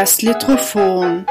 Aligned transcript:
Das 0.00 0.22
Litrophon. 0.22 1.26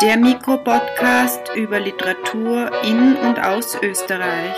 Der 0.00 0.16
Mikropodcast 0.16 1.54
über 1.54 1.78
Literatur 1.78 2.70
in 2.84 3.16
und 3.16 3.38
aus 3.38 3.76
Österreich. 3.82 4.56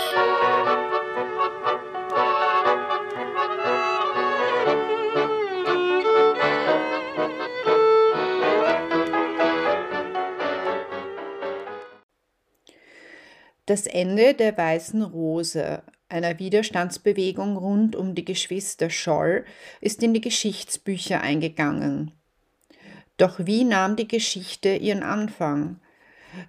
Das 13.65 13.85
Ende 13.85 14.33
der 14.33 14.57
Weißen 14.57 15.03
Rose, 15.03 15.83
einer 16.13 16.39
Widerstandsbewegung 16.39 17.57
rund 17.57 17.95
um 17.95 18.15
die 18.15 18.23
Geschwister 18.23 18.89
Scholl, 18.89 19.45
ist 19.81 20.01
in 20.03 20.13
die 20.13 20.21
Geschichtsbücher 20.21 21.19
eingegangen. 21.19 22.11
Doch 23.17 23.39
wie 23.39 23.63
nahm 23.63 23.95
die 23.95 24.07
Geschichte 24.07 24.75
ihren 24.75 25.03
Anfang? 25.03 25.79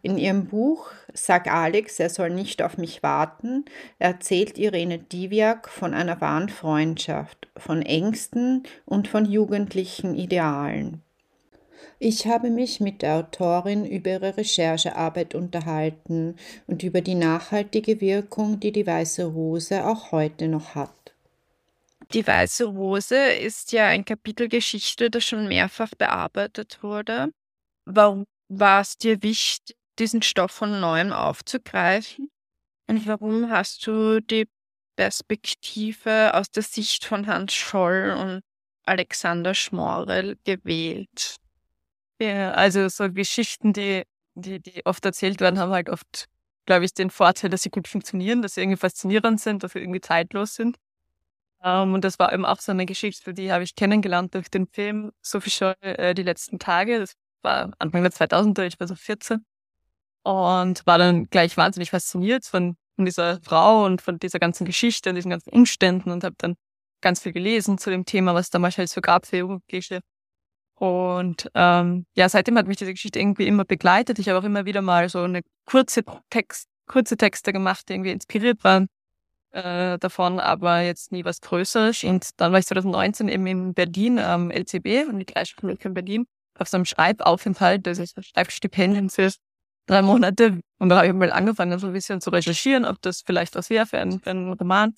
In 0.03 0.17
ihrem 0.17 0.47
Buch 0.47 0.91
Sag 1.13 1.47
Alex, 1.47 2.01
er 2.01 2.11
soll 2.11 2.31
nicht 2.31 2.63
auf 2.63 2.79
mich 2.79 3.03
warten, 3.03 3.65
erzählt 3.99 4.59
Irene 4.59 4.99
Diviak 4.99 5.69
von 5.69 5.95
einer 5.95 6.21
wahren 6.21 6.49
Freundschaft, 6.49 7.49
von 7.57 7.83
Ängsten 7.83 8.65
und 8.85 9.09
von 9.09 9.25
jugendlichen 9.25 10.15
Idealen. 10.15 11.04
Ich 11.99 12.27
habe 12.27 12.51
mich 12.51 12.81
mit 12.81 13.03
der 13.03 13.17
Autorin 13.17 13.85
über 13.85 14.11
ihre 14.11 14.37
Recherchearbeit 14.37 15.35
unterhalten 15.35 16.37
und 16.67 16.83
über 16.83 17.01
die 17.01 17.15
nachhaltige 17.15 18.01
Wirkung, 18.01 18.61
die 18.61 18.73
die 18.73 18.87
Weiße 18.87 19.25
Rose 19.25 19.87
auch 19.87 20.13
heute 20.13 20.49
noch 20.49 20.75
hat. 20.75 21.15
Die 22.13 22.27
Weiße 22.27 22.65
Rose 22.67 23.17
ist 23.17 23.73
ja 23.73 23.87
ein 23.87 24.05
Kapitel 24.05 24.49
Geschichte, 24.49 25.11
das 25.11 25.25
schon 25.25 25.49
mehrfach 25.49 25.91
bearbeitet 25.97 26.83
wurde. 26.83 27.33
Warum 27.87 28.25
war 28.49 28.83
es 28.83 28.99
dir 28.99 29.23
wichtig, 29.23 29.77
diesen 29.99 30.23
Stoff 30.23 30.51
von 30.51 30.81
neuem 30.81 31.13
aufzugreifen? 31.13 32.31
Und 32.87 33.07
warum 33.07 33.51
hast 33.51 33.87
du 33.87 34.21
die 34.21 34.47
Perspektive 34.97 36.35
aus 36.35 36.51
der 36.51 36.63
Sicht 36.63 37.05
von 37.05 37.27
Hans 37.27 37.55
Scholl 37.55 38.15
und 38.19 38.43
Alexander 38.85 39.55
Schmorel 39.55 40.37
gewählt? 40.45 41.37
Ja, 42.21 42.53
also 42.53 42.89
so 42.89 43.11
Geschichten, 43.13 43.73
die, 43.73 44.05
die, 44.35 44.61
die 44.61 44.87
oft 44.87 45.05
erzählt 45.05 45.41
werden, 45.41 45.59
haben 45.59 45.73
halt 45.73 45.91
oft, 45.91 46.27
glaube 46.67 46.85
ich, 46.85 46.95
den 46.95 47.11
Vorteil, 47.11 47.51
dass 47.51 47.63
sie 47.63 47.71
gut 47.71 47.89
funktionieren, 47.89 48.41
dass 48.43 48.55
sie 48.55 48.63
irgendwie 48.63 48.79
faszinierend 48.79 49.41
sind, 49.41 49.63
dass 49.63 49.73
sie 49.73 49.81
irgendwie 49.81 50.01
zeitlos 50.01 50.55
sind. 50.55 50.77
Um, 51.61 51.71
ähm, 51.71 51.95
und 51.95 52.05
das 52.05 52.19
war 52.19 52.33
eben 52.33 52.45
auch 52.45 52.61
so 52.61 52.73
eine 52.73 52.87
Geschichte, 52.87 53.33
die 53.35 53.51
habe 53.51 53.65
ich 53.65 53.75
kennengelernt 53.75 54.35
durch 54.35 54.51
den 54.51 54.67
Film 54.69 55.13
Sophie 55.23 55.51
Scholl 55.51 55.75
äh, 55.81 56.15
die 56.15 56.23
letzten 56.23 56.59
Tage. 56.59 57.01
Das 57.01 57.15
war 57.43 57.73
Anfang 57.79 58.03
der 58.03 58.13
2000er, 58.13 58.67
ich 58.67 58.79
war 58.79 58.87
so 58.87 58.95
14. 58.95 59.45
Und 60.25 60.87
war 60.87 60.99
dann 60.99 61.27
gleich 61.31 61.57
wahnsinnig 61.57 61.91
fasziniert 61.91 62.47
von, 62.47 62.77
von 62.97 63.05
dieser 63.07 63.41
Frau 63.43 63.85
und 63.85 64.03
von 64.03 64.19
dieser 64.19 64.39
ganzen 64.39 64.67
Geschichte 64.67 65.11
und 65.11 65.17
diesen 65.17 65.31
ganzen 65.31 65.51
Umständen 65.51 66.11
und 66.11 66.25
habe 66.25 66.37
dann 66.39 66.57
ganz 67.03 67.21
viel 67.23 67.33
gelesen 67.33 67.79
zu 67.79 67.91
dem 67.91 68.05
Thema, 68.07 68.35
was 68.35 68.51
damals 68.51 68.79
halt 68.79 68.91
so 68.91 69.01
gab 69.01 69.27
für 69.27 69.39
Jugendliche. 69.39 70.01
Und 70.85 71.51
ähm, 71.55 72.05
ja, 72.15 72.29
seitdem 72.29 72.59
hat 72.59 72.67
mich 72.67 72.77
diese 72.77 72.93
Geschichte 72.93 73.19
irgendwie 73.19 73.47
immer 73.47 73.65
begleitet. 73.65 74.19
Ich 74.19 74.29
habe 74.29 74.39
auch 74.39 74.45
immer 74.45 74.67
wieder 74.67 74.83
mal 74.83 75.09
so 75.09 75.23
eine 75.23 75.41
kurze 75.65 76.03
Text, 76.29 76.69
kurze 76.87 77.17
Texte 77.17 77.55
gemacht, 77.55 77.89
die 77.89 77.95
irgendwie 77.95 78.11
inspiriert 78.11 78.63
waren 78.65 78.89
äh, 79.53 79.99
davon, 79.99 80.39
aber 80.39 80.81
jetzt 80.81 81.11
nie 81.11 81.25
was 81.25 81.41
Größeres. 81.41 82.05
Und 82.05 82.29
dann 82.37 82.53
war 82.53 82.59
ich 82.59 82.67
2019 82.67 83.31
eben 83.31 83.47
in 83.47 83.73
Berlin 83.73 84.19
am 84.19 84.51
LCB 84.51 85.09
und 85.09 85.21
die 85.21 85.25
Kreisschule 85.25 85.79
in 85.81 85.95
Berlin 85.95 86.27
auf 86.59 86.69
so 86.69 86.77
einem 86.77 86.85
Schreibaufenthalt, 86.85 87.87
das 87.87 87.99
ist 87.99 88.19
ein 88.19 88.23
Schreibstipendium 88.23 89.09
für 89.09 89.33
drei 89.87 90.03
Monate. 90.03 90.61
Und 90.79 90.91
da 90.91 90.99
habe 90.99 91.07
ich 91.07 91.15
mal 91.15 91.33
angefangen, 91.33 91.79
so 91.79 91.87
ein 91.87 91.95
bisschen 91.95 92.21
zu 92.21 92.29
recherchieren, 92.29 92.85
ob 92.85 93.01
das 93.01 93.23
vielleicht 93.25 93.55
was 93.55 93.71
wäre 93.71 93.87
für 93.87 93.99
einen, 93.99 94.21
für 94.21 94.31
einen 94.31 94.53
Roman. 94.53 94.93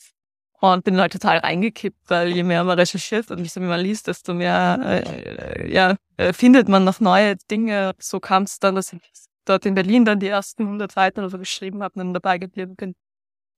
Und 0.60 0.84
bin 0.84 0.98
halt 0.98 1.12
total 1.12 1.38
reingekippt, 1.38 2.08
weil 2.08 2.28
je 2.28 2.42
mehr 2.42 2.64
man 2.64 2.78
recherchiert 2.78 3.30
und 3.30 3.40
desto 3.40 3.60
mehr 3.60 3.68
man 3.68 3.80
liest, 3.80 4.06
desto 4.06 4.32
mehr 4.32 4.78
äh, 4.82 5.70
ja, 5.72 5.96
äh, 6.16 6.32
findet 6.32 6.68
man 6.68 6.84
noch 6.84 6.98
neue 7.00 7.36
Dinge. 7.50 7.94
So 7.98 8.20
kam 8.20 8.44
es 8.44 8.58
dann, 8.58 8.74
dass 8.74 8.92
ich 8.92 9.00
dort 9.44 9.66
in 9.66 9.74
Berlin 9.74 10.04
dann 10.04 10.18
die 10.18 10.28
ersten 10.28 10.62
100 10.62 10.90
Seiten 10.90 11.20
oder 11.20 11.30
so 11.30 11.38
geschrieben 11.38 11.82
habe 11.82 11.94
und 11.94 12.06
dann 12.06 12.14
dabei 12.14 12.38
geblieben 12.38 12.74
bin. 12.74 12.94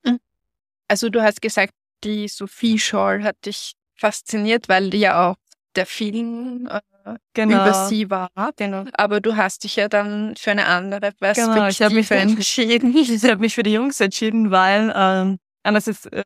Mhm. 0.05 0.19
Also 0.89 1.09
du 1.09 1.23
hast 1.23 1.41
gesagt, 1.41 1.73
die 2.05 2.29
Sophie 2.29 2.79
Scholl 2.79 3.23
hat 3.23 3.37
dich 3.45 3.75
fasziniert, 3.97 4.69
weil 4.69 4.95
ja 4.95 5.31
auch 5.31 5.37
der 5.77 5.87
Film 5.87 6.69
äh, 6.71 6.81
genau. 7.35 7.63
über 7.63 7.87
sie 7.87 8.11
war. 8.11 8.31
Genau. 8.57 8.85
Aber 8.95 9.21
du 9.21 9.37
hast 9.37 9.65
dich 9.65 9.77
ja 9.77 9.89
dann 9.89 10.35
für 10.37 10.51
eine 10.51 10.67
andere 10.67 11.13
Perspektive 11.13 11.55
genau, 11.55 11.69
ich 11.69 11.81
mich 11.91 12.11
entschieden. 12.11 12.95
Ich 12.97 13.25
habe 13.25 13.39
mich 13.39 13.55
für 13.55 13.63
die 13.63 13.73
Jungs 13.73 14.01
entschieden, 14.01 14.51
weil 14.51 14.93
ähm, 14.95 15.39
anders 15.63 15.87
ist 15.89 16.07
äh, 16.13 16.23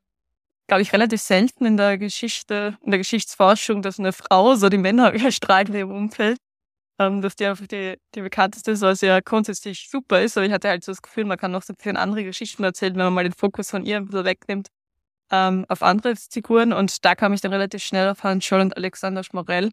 glaube 0.68 0.82
ich, 0.82 0.92
relativ 0.92 1.20
selten 1.20 1.66
in 1.66 1.76
der 1.76 1.98
Geschichte, 1.98 2.78
in 2.82 2.90
der 2.90 2.98
Geschichtsforschung, 2.98 3.82
dass 3.82 3.98
eine 3.98 4.12
Frau 4.12 4.54
so 4.54 4.68
die 4.68 4.78
Männer 4.78 5.12
überstrahlt 5.14 5.68
in 5.68 5.74
ihrem 5.76 5.92
Umfeld. 5.92 6.38
Ähm, 6.98 7.22
dass 7.22 7.36
die 7.36 7.46
einfach 7.46 7.66
die, 7.66 7.96
die 8.14 8.20
bekannteste 8.20 8.72
ist, 8.72 8.82
was 8.82 9.00
ja 9.00 9.20
grundsätzlich 9.20 9.88
super 9.90 10.20
ist. 10.22 10.36
Aber 10.36 10.46
ich 10.46 10.52
hatte 10.52 10.68
halt 10.68 10.84
so 10.84 10.92
das 10.92 11.02
Gefühl, 11.02 11.24
man 11.24 11.38
kann 11.38 11.50
noch 11.52 11.62
so 11.62 11.74
viele 11.78 11.98
andere 11.98 12.24
Geschichten 12.24 12.64
erzählen, 12.64 12.94
wenn 12.96 13.04
man 13.06 13.14
mal 13.14 13.24
den 13.24 13.32
Fokus 13.32 13.70
von 13.70 13.84
ihr 13.84 13.96
ein 13.96 14.06
bisschen 14.06 14.24
wegnimmt 14.24 14.68
ähm, 15.32 15.66
auf 15.68 15.82
andere 15.82 16.14
Figuren. 16.16 16.72
Und 16.72 17.04
da 17.04 17.14
kam 17.14 17.32
ich 17.32 17.40
dann 17.40 17.52
relativ 17.52 17.82
schnell 17.82 18.08
auf 18.10 18.22
Hans 18.24 18.44
Scholl 18.44 18.60
und 18.60 18.76
Alexander 18.76 19.24
Schmorell, 19.24 19.70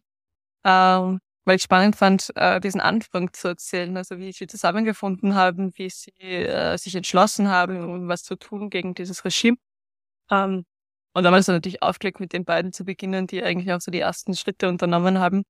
ähm, 0.64 1.20
weil 1.44 1.56
ich 1.56 1.62
spannend 1.62 1.96
fand, 1.96 2.32
äh, 2.36 2.60
diesen 2.60 2.80
Anfang 2.80 3.32
zu 3.32 3.48
erzählen. 3.48 3.96
Also 3.96 4.18
wie 4.18 4.32
sie 4.32 4.46
zusammengefunden 4.46 5.34
haben, 5.34 5.72
wie 5.76 5.90
sie 5.90 6.12
äh, 6.20 6.76
sich 6.78 6.94
entschlossen 6.96 7.48
haben, 7.48 7.82
um 7.84 8.08
was 8.08 8.24
zu 8.24 8.36
tun 8.36 8.70
gegen 8.70 8.94
dieses 8.94 9.24
Regime. 9.24 9.58
Ähm, 10.30 10.64
und 11.12 11.24
dann 11.24 11.32
war 11.32 11.40
es 11.40 11.48
natürlich 11.48 11.82
aufgelegt, 11.82 12.20
mit 12.20 12.32
den 12.32 12.44
beiden 12.44 12.72
zu 12.72 12.84
beginnen, 12.84 13.26
die 13.26 13.42
eigentlich 13.42 13.72
auch 13.72 13.80
so 13.80 13.90
die 13.90 13.98
ersten 14.00 14.34
Schritte 14.34 14.68
unternommen 14.68 15.18
haben. 15.18 15.42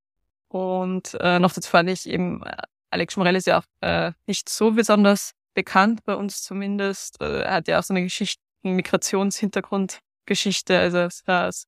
Und 0.49 1.15
äh, 1.21 1.39
noch 1.39 1.53
dazu 1.53 1.69
fand 1.69 1.91
ich 1.91 2.09
eben, 2.09 2.43
äh, 2.45 2.57
Alex 2.91 3.17
Morell 3.17 3.37
ist 3.37 3.47
ja 3.47 3.61
auch 3.61 3.65
äh, 3.81 4.13
nicht 4.27 4.49
so 4.49 4.73
besonders 4.73 5.33
bekannt, 5.55 6.01
bei 6.05 6.15
uns 6.15 6.43
zumindest. 6.43 7.21
Äh, 7.21 7.43
er 7.43 7.55
hat 7.55 7.69
ja 7.69 7.79
auch 7.79 7.83
so 7.83 7.95
eine 7.95 8.03
Geschichte, 8.03 8.43
Migrationshintergrundgeschichte, 8.63 10.79
also 10.79 11.09
als, 11.27 11.65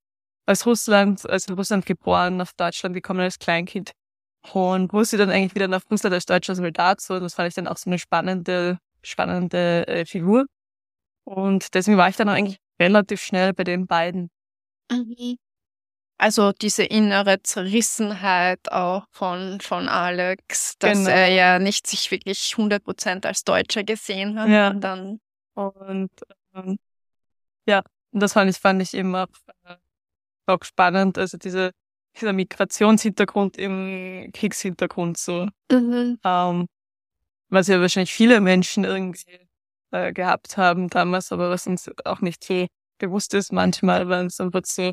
als 0.47 0.67
Russland, 0.67 1.29
als 1.29 1.49
in 1.49 1.55
Russland 1.55 1.87
geboren, 1.87 2.37
nach 2.39 2.53
Deutschland 2.57 2.95
gekommen 2.95 3.21
als 3.21 3.39
Kleinkind. 3.39 3.93
Und 4.53 4.93
wusste 4.93 5.17
dann 5.19 5.31
eigentlich 5.31 5.55
wieder 5.55 5.69
nach 5.69 5.83
Russland 5.91 6.15
als 6.15 6.27
deutscher 6.27 6.55
Soldat 6.57 7.01
so. 7.01 7.21
Das 7.21 7.35
fand 7.35 7.49
ich 7.49 7.55
dann 7.55 7.69
auch 7.69 7.77
so 7.77 7.91
eine 7.91 7.99
spannende, 7.99 8.79
spannende 9.03 9.87
äh, 9.87 10.05
Figur. 10.05 10.47
Und 11.25 11.75
deswegen 11.75 11.97
war 11.97 12.09
ich 12.09 12.17
dann 12.17 12.29
auch 12.29 12.35
eigentlich 12.35 12.59
relativ 12.81 13.23
schnell 13.23 13.53
bei 13.53 13.65
den 13.65 13.87
beiden. 13.87 14.31
Mhm. 14.91 15.37
Also 16.19 16.53
diese 16.53 16.85
innere 16.85 17.43
Zerrissenheit 17.43 18.71
auch 18.71 19.07
von, 19.11 19.61
von 19.61 19.89
Alex, 19.89 20.79
dass 20.79 20.99
genau. 20.99 21.11
er 21.11 21.29
ja 21.29 21.59
nicht 21.59 21.87
sich 21.87 22.11
wirklich 22.11 22.55
100% 22.57 23.27
als 23.27 23.43
Deutscher 23.43 23.83
gesehen 23.83 24.39
hat. 24.39 24.49
Ja. 24.49 24.71
Und 24.71 24.81
dann 24.83 25.21
und 25.55 26.11
ähm, 26.55 26.79
ja, 27.67 27.83
und 28.13 28.21
das 28.21 28.35
fand 28.35 28.51
ich, 28.51 28.57
fand 28.57 28.83
ich 28.83 28.95
eben 28.95 29.15
auch, 29.15 29.27
äh, 29.65 29.77
auch 30.47 30.63
spannend. 30.63 31.19
Also 31.19 31.39
diese, 31.39 31.73
dieser 32.21 32.33
Migrationshintergrund 32.33 33.57
im 33.57 34.31
Kriegshintergrund 34.33 35.19
so. 35.19 35.49
Mhm. 35.71 36.19
Ähm, 36.25 36.69
was 37.49 37.69
ja 37.69 37.81
wahrscheinlich 37.81 38.13
viele 38.13 38.41
Menschen 38.41 38.85
irgendwie 38.85 39.41
äh, 39.93 40.13
gehabt 40.13 40.57
haben 40.57 40.89
damals, 40.89 41.33
aber 41.33 41.51
was 41.51 41.67
uns 41.67 41.91
auch 42.05 42.21
nicht 42.21 42.45
so 42.45 42.67
bewusst 42.99 43.35
ist 43.35 43.53
manchmal, 43.53 44.09
weil 44.09 44.27
es 44.27 44.41
einfach 44.41 44.63
so, 44.65 44.93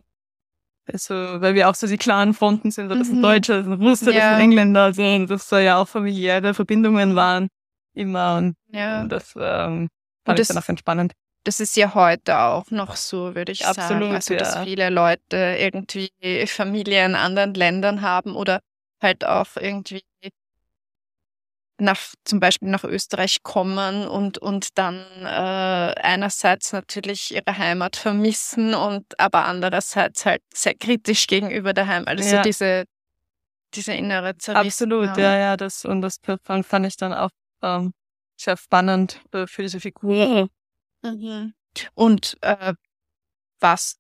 also, 0.86 1.14
weil 1.14 1.56
wir 1.56 1.70
auch 1.70 1.76
so 1.76 1.88
die 1.88 1.98
klaren 1.98 2.34
Fronten 2.34 2.72
sind, 2.72 2.90
das 2.90 3.08
sind 3.08 3.18
mhm. 3.18 3.24
Deutsche, 3.24 3.54
das 3.58 3.66
sind 3.66 3.82
Russen, 3.82 4.08
ja. 4.08 4.14
das 4.14 4.30
sind 4.32 4.42
Engländer, 4.42 4.84
also, 4.84 5.26
dass 5.26 5.50
da 5.50 5.60
ja 5.60 5.78
auch 5.78 5.88
familiäre 5.88 6.54
Verbindungen 6.54 7.16
waren 7.16 7.48
immer 7.94 8.38
und, 8.38 8.56
ja. 8.72 9.02
und 9.02 9.10
das 9.10 9.34
ähm, 9.36 9.90
fand 10.26 10.40
und 10.40 10.40
ich 10.40 10.48
dann 10.48 10.58
auch 10.58 10.70
entspannend. 10.70 11.14
Das 11.44 11.60
ist 11.60 11.76
ja 11.78 11.94
heute 11.94 12.40
auch 12.40 12.70
noch 12.70 12.96
so, 12.96 13.36
würde 13.36 13.52
ich 13.52 13.66
Absolut, 13.66 14.02
sagen. 14.02 14.16
Also, 14.16 14.36
dass 14.36 14.56
ja. 14.56 14.64
viele 14.64 14.90
Leute 14.90 15.56
irgendwie 15.58 16.12
Familie 16.48 17.06
in 17.06 17.16
anderen 17.16 17.54
Ländern 17.54 18.02
haben 18.02 18.36
oder 18.36 18.60
halt 19.02 19.26
auch 19.26 19.56
irgendwie 19.56 20.02
nach 21.82 22.00
zum 22.26 22.40
Beispiel 22.40 22.70
nach 22.70 22.84
Österreich 22.84 23.44
kommen 23.44 24.08
und 24.08 24.38
und 24.38 24.78
dann 24.78 25.06
äh, 25.22 25.26
einerseits 26.02 26.74
natürlich 26.74 27.34
ihre 27.34 27.58
Heimat 27.58 27.96
vermissen 27.96 28.74
und 28.74 29.20
aber 29.20 29.46
andererseits 29.46 30.26
halt 30.26 30.42
sehr 30.54 30.76
kritisch 30.76 31.28
gegenüber 31.28 31.74
der 31.74 31.88
Heimat. 31.88 32.10
Also 32.10 32.36
ja. 32.36 32.42
diese 32.42 32.86
diese 33.76 33.94
innere 33.94 34.38
Zerrissenheit. 34.38 34.66
Absolut, 34.66 35.18
ja, 35.18 35.38
ja, 35.38 35.58
das 35.58 35.86
und 35.86 36.02
das 36.02 36.20
fand 36.44 36.86
ich 36.86 36.98
dann 36.98 37.14
auch 37.14 37.30
ähm, 37.62 37.94
sehr 38.36 38.58
spannend 38.58 39.22
äh, 39.32 39.48
für 39.48 39.62
diese 39.62 39.80
Figur. 39.80 40.50
Mhm. 41.04 41.54
Und 41.94 42.38
äh, 42.42 42.74
was 43.60 43.98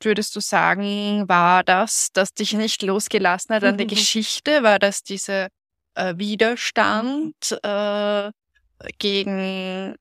würdest 0.00 0.34
du 0.36 0.40
sagen, 0.40 1.28
war 1.28 1.62
das, 1.62 2.08
das 2.12 2.34
dich 2.34 2.52
nicht 2.54 2.82
losgelassen 2.82 3.54
hat 3.54 3.64
an 3.64 3.78
der 3.78 3.86
Geschichte? 3.86 4.62
War 4.62 4.78
das 4.78 5.02
dieser 5.02 5.48
äh, 5.94 6.14
Widerstand 6.16 7.58
äh, 7.62 8.30
gegen 8.98 9.96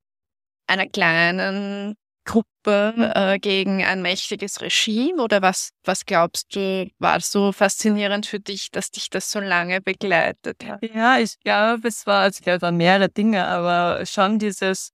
einer 0.67 0.87
kleinen 0.87 1.95
Gruppe, 2.23 2.93
mhm. 2.95 3.11
äh, 3.15 3.39
gegen 3.39 3.83
ein 3.83 4.01
mächtiges 4.01 4.61
Regime? 4.61 5.21
Oder 5.21 5.41
was, 5.41 5.71
was 5.83 6.05
glaubst 6.05 6.55
du, 6.55 6.89
war 6.99 7.19
so 7.19 7.51
faszinierend 7.51 8.25
für 8.25 8.39
dich, 8.39 8.69
dass 8.71 8.91
dich 8.91 9.09
das 9.09 9.31
so 9.31 9.39
lange 9.39 9.81
begleitet 9.81 10.63
hat? 10.65 10.83
Ja, 10.83 11.17
ich 11.17 11.39
glaube, 11.39 11.87
es 11.87 12.05
war, 12.05 12.21
also 12.21 12.37
ich 12.37 12.43
glaube, 12.43 12.57
es 12.57 12.61
waren 12.61 12.77
mehrere 12.77 13.09
Dinge, 13.09 13.45
aber 13.45 14.05
schon 14.05 14.39
dieses, 14.39 14.91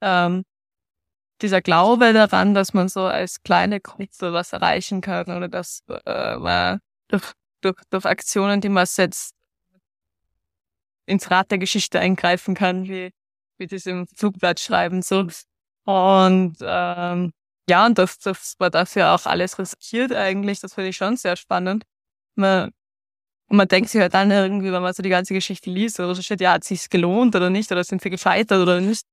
ähm, 0.00 0.44
dieser 1.42 1.60
Glaube 1.60 2.12
daran, 2.12 2.54
dass 2.54 2.74
man 2.74 2.88
so 2.88 3.02
als 3.02 3.42
kleine 3.42 3.80
Gruppe 3.80 4.32
was 4.32 4.52
erreichen 4.52 5.00
kann 5.00 5.30
oder 5.30 5.48
dass 5.48 5.82
äh, 6.04 6.36
man 6.36 6.80
durch, 7.08 7.32
durch, 7.60 7.76
durch 7.90 8.04
Aktionen, 8.04 8.60
die 8.60 8.68
man 8.68 8.86
setzt, 8.86 9.34
ins 11.10 11.30
Rad 11.30 11.50
der 11.50 11.58
Geschichte 11.58 12.00
eingreifen 12.00 12.54
kann, 12.54 12.84
wie, 12.88 13.10
wie 13.58 13.66
diesem 13.66 14.06
Flugblatt 14.06 14.60
schreiben 14.60 15.02
so. 15.02 15.26
Und 15.84 16.56
ähm, 16.62 17.32
ja, 17.68 17.86
und 17.86 17.98
das, 17.98 18.18
das 18.18 18.54
war 18.58 18.70
dafür 18.70 19.12
auch 19.12 19.26
alles 19.26 19.58
riskiert 19.58 20.12
eigentlich. 20.12 20.60
Das 20.60 20.74
finde 20.74 20.90
ich 20.90 20.96
schon 20.96 21.16
sehr 21.16 21.36
spannend. 21.36 21.84
Man, 22.36 22.70
und 23.48 23.56
man 23.56 23.68
denkt 23.68 23.90
sich 23.90 24.00
halt 24.00 24.14
dann 24.14 24.30
irgendwie, 24.30 24.72
wenn 24.72 24.82
man 24.82 24.94
so 24.94 25.02
die 25.02 25.08
ganze 25.08 25.34
Geschichte 25.34 25.70
liest, 25.70 25.98
oder 25.98 26.14
so 26.14 26.22
steht, 26.22 26.40
ja, 26.40 26.52
hat 26.52 26.64
sich's 26.64 26.88
gelohnt 26.88 27.34
oder 27.34 27.50
nicht, 27.50 27.70
oder 27.72 27.82
sind 27.84 28.02
wir 28.04 28.10
gescheitert 28.10 28.62
oder 28.62 28.80
nicht. 28.80 29.04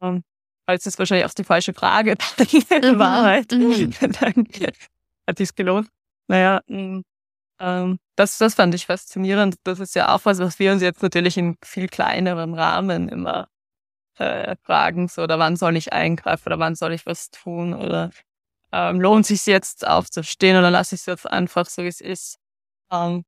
Um, 0.00 0.22
das 0.66 0.86
ist 0.86 0.98
wahrscheinlich 0.98 1.26
auch 1.26 1.34
die 1.34 1.44
falsche 1.44 1.74
Frage. 1.74 2.16
Mhm. 2.38 2.98
Wahrheit. 2.98 3.52
Mhm. 3.52 3.92
hat 5.26 5.38
sich's 5.38 5.54
gelohnt. 5.54 5.88
Naja, 6.28 6.62
mm, 6.66 7.00
ähm, 7.60 7.98
das, 8.16 8.38
das 8.38 8.54
fand 8.54 8.74
ich 8.74 8.86
faszinierend. 8.86 9.56
Das 9.64 9.80
ist 9.80 9.94
ja 9.94 10.14
auch 10.14 10.24
was, 10.24 10.38
was 10.38 10.58
wir 10.58 10.72
uns 10.72 10.82
jetzt 10.82 11.02
natürlich 11.02 11.36
in 11.36 11.56
viel 11.64 11.88
kleineren 11.88 12.54
Rahmen 12.54 13.08
immer 13.08 13.48
äh, 14.18 14.56
fragen, 14.62 15.08
so, 15.08 15.22
oder 15.22 15.38
wann 15.38 15.56
soll 15.56 15.76
ich 15.76 15.92
eingreifen 15.92 16.48
oder 16.48 16.58
wann 16.58 16.74
soll 16.74 16.92
ich 16.92 17.06
was 17.06 17.30
tun 17.30 17.74
oder 17.74 18.10
ähm, 18.72 19.00
lohnt 19.00 19.26
sich 19.26 19.44
jetzt 19.46 19.86
aufzustehen 19.86 20.56
oder 20.56 20.70
lasse 20.70 20.94
ich 20.94 21.02
es 21.02 21.06
jetzt 21.06 21.26
einfach 21.26 21.66
so, 21.66 21.82
wie 21.82 21.88
es 21.88 22.00
ist. 22.00 22.38
Ähm, 22.90 23.24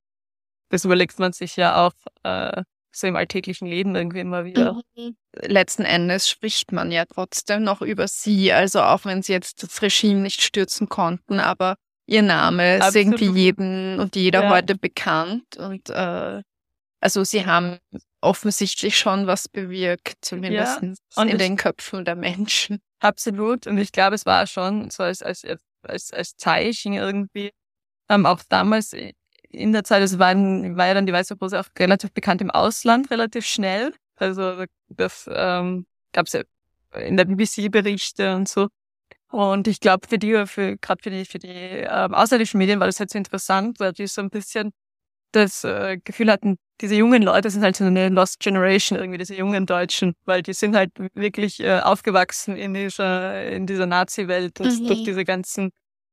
das 0.69 0.85
überlegt 0.85 1.19
man 1.19 1.33
sich 1.33 1.55
ja 1.55 1.85
auch 1.85 1.93
äh, 2.23 2.63
so 2.91 3.07
im 3.07 3.15
alltäglichen 3.15 3.67
Leben 3.67 3.95
irgendwie 3.95 4.19
immer 4.21 4.45
wieder. 4.45 4.81
Mhm. 4.95 5.15
Letzten 5.41 5.83
Endes 5.83 6.29
spricht 6.29 6.71
man 6.71 6.91
ja 6.91 7.05
trotzdem 7.05 7.63
noch 7.63 7.81
über 7.81 8.07
sie, 8.07 8.53
also 8.53 8.81
auch 8.81 9.05
wenn 9.05 9.21
sie 9.21 9.33
jetzt 9.33 9.63
das 9.63 9.81
Regime 9.81 10.21
nicht 10.21 10.41
stürzen 10.41 10.87
konnten, 10.87 11.39
aber 11.39 11.75
ihr 12.05 12.21
Name 12.21 12.81
Absolut. 12.81 12.89
ist 12.89 12.95
irgendwie 12.95 13.41
jedem 13.41 13.99
und 13.99 14.15
jeder 14.15 14.43
ja. 14.43 14.49
heute 14.49 14.75
bekannt 14.77 15.57
und 15.57 15.89
äh, 15.89 16.41
also 16.99 17.23
sie 17.23 17.45
haben 17.45 17.77
offensichtlich 18.21 18.97
schon 18.97 19.27
was 19.27 19.47
bewirkt, 19.47 20.17
zumindest 20.21 20.81
ja, 20.81 21.23
in 21.23 21.37
den 21.37 21.55
Köpfen 21.55 22.03
der 22.03 22.15
Menschen. 22.15 22.79
Absolut. 22.99 23.67
Und 23.67 23.77
ich 23.77 23.91
glaube, 23.91 24.15
es 24.15 24.25
war 24.25 24.47
schon 24.47 24.89
so 24.89 25.03
als, 25.03 25.21
als, 25.21 25.45
als, 25.83 26.11
als 26.11 26.35
Zeichen 26.35 26.93
irgendwie, 26.93 27.51
ähm, 28.09 28.25
auch 28.25 28.41
damals 28.49 28.93
in 29.49 29.71
der 29.71 29.83
Zeit, 29.83 30.01
es 30.01 30.17
war, 30.17 30.35
war 30.35 30.87
ja 30.87 30.93
dann 30.95 31.05
die 31.05 31.13
Weiße 31.13 31.35
Rose 31.39 31.59
auch 31.59 31.67
relativ 31.77 32.11
bekannt 32.11 32.41
im 32.41 32.49
Ausland, 32.49 33.11
relativ 33.11 33.45
schnell. 33.45 33.93
Also 34.15 34.65
das 34.87 35.29
ähm, 35.31 35.85
gab 36.11 36.25
es 36.25 36.33
ja 36.33 36.41
in 36.99 37.17
der 37.17 37.25
BBC 37.25 37.69
Berichte 37.69 38.35
und 38.35 38.49
so. 38.49 38.69
Und 39.35 39.67
ich 39.67 39.81
glaube, 39.81 40.07
für 40.07 40.17
die, 40.17 40.45
für 40.47 40.77
gerade 40.77 41.03
für 41.03 41.09
die, 41.09 41.25
für 41.25 41.39
die 41.39 41.49
ähm, 41.49 42.13
ausländischen 42.13 42.57
Medien 42.57 42.79
war 42.79 42.87
das 42.87 43.01
halt 43.01 43.13
interessant, 43.13 43.81
weil 43.81 43.91
die 43.91 44.07
so 44.07 44.21
ein 44.21 44.29
bisschen 44.29 44.71
das 45.33 45.65
äh, 45.65 45.97
Gefühl 46.01 46.31
hatten, 46.31 46.55
diese 46.79 46.95
jungen 46.95 47.21
Leute 47.21 47.49
sind 47.49 47.61
halt 47.61 47.75
so 47.75 47.83
eine 47.83 48.07
Lost 48.07 48.39
Generation, 48.39 48.97
irgendwie 48.97 49.17
diese 49.17 49.35
jungen 49.35 49.65
Deutschen, 49.65 50.13
weil 50.23 50.41
die 50.41 50.53
sind 50.53 50.73
halt 50.73 50.91
wirklich 51.15 51.59
äh, 51.59 51.81
aufgewachsen 51.81 52.55
in 52.55 52.73
dieser, 52.73 53.45
in 53.51 53.67
dieser 53.67 53.85
Nazi-Welt, 53.87 54.57
mhm. 54.57 54.87
durch 54.87 55.03
diese 55.03 55.25
ganzen, 55.25 55.71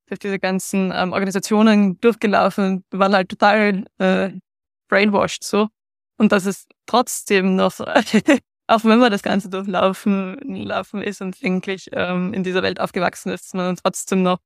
durch 0.09 0.19
diese 0.19 0.41
ganzen 0.41 0.91
ähm, 0.93 1.13
Organisationen 1.13 2.01
durchgelaufen, 2.01 2.85
waren 2.91 3.15
halt 3.15 3.29
total 3.29 3.85
äh, 3.99 4.31
brainwashed 4.89 5.45
so. 5.45 5.69
Und 6.17 6.33
dass 6.33 6.45
es 6.45 6.67
trotzdem 6.87 7.55
noch, 7.55 7.79
auch 8.73 8.85
wenn 8.85 8.99
man 8.99 9.11
das 9.11 9.23
Ganze 9.23 9.51
durchlaufen 9.51 10.39
laufen 10.65 11.03
ist 11.03 11.21
und 11.21 11.37
eigentlich 11.45 11.91
ähm, 11.93 12.33
in 12.33 12.43
dieser 12.43 12.63
Welt 12.63 12.81
aufgewachsen 12.81 13.31
ist, 13.31 13.55
man 13.55 13.77
trotzdem 13.77 14.23
noch 14.23 14.39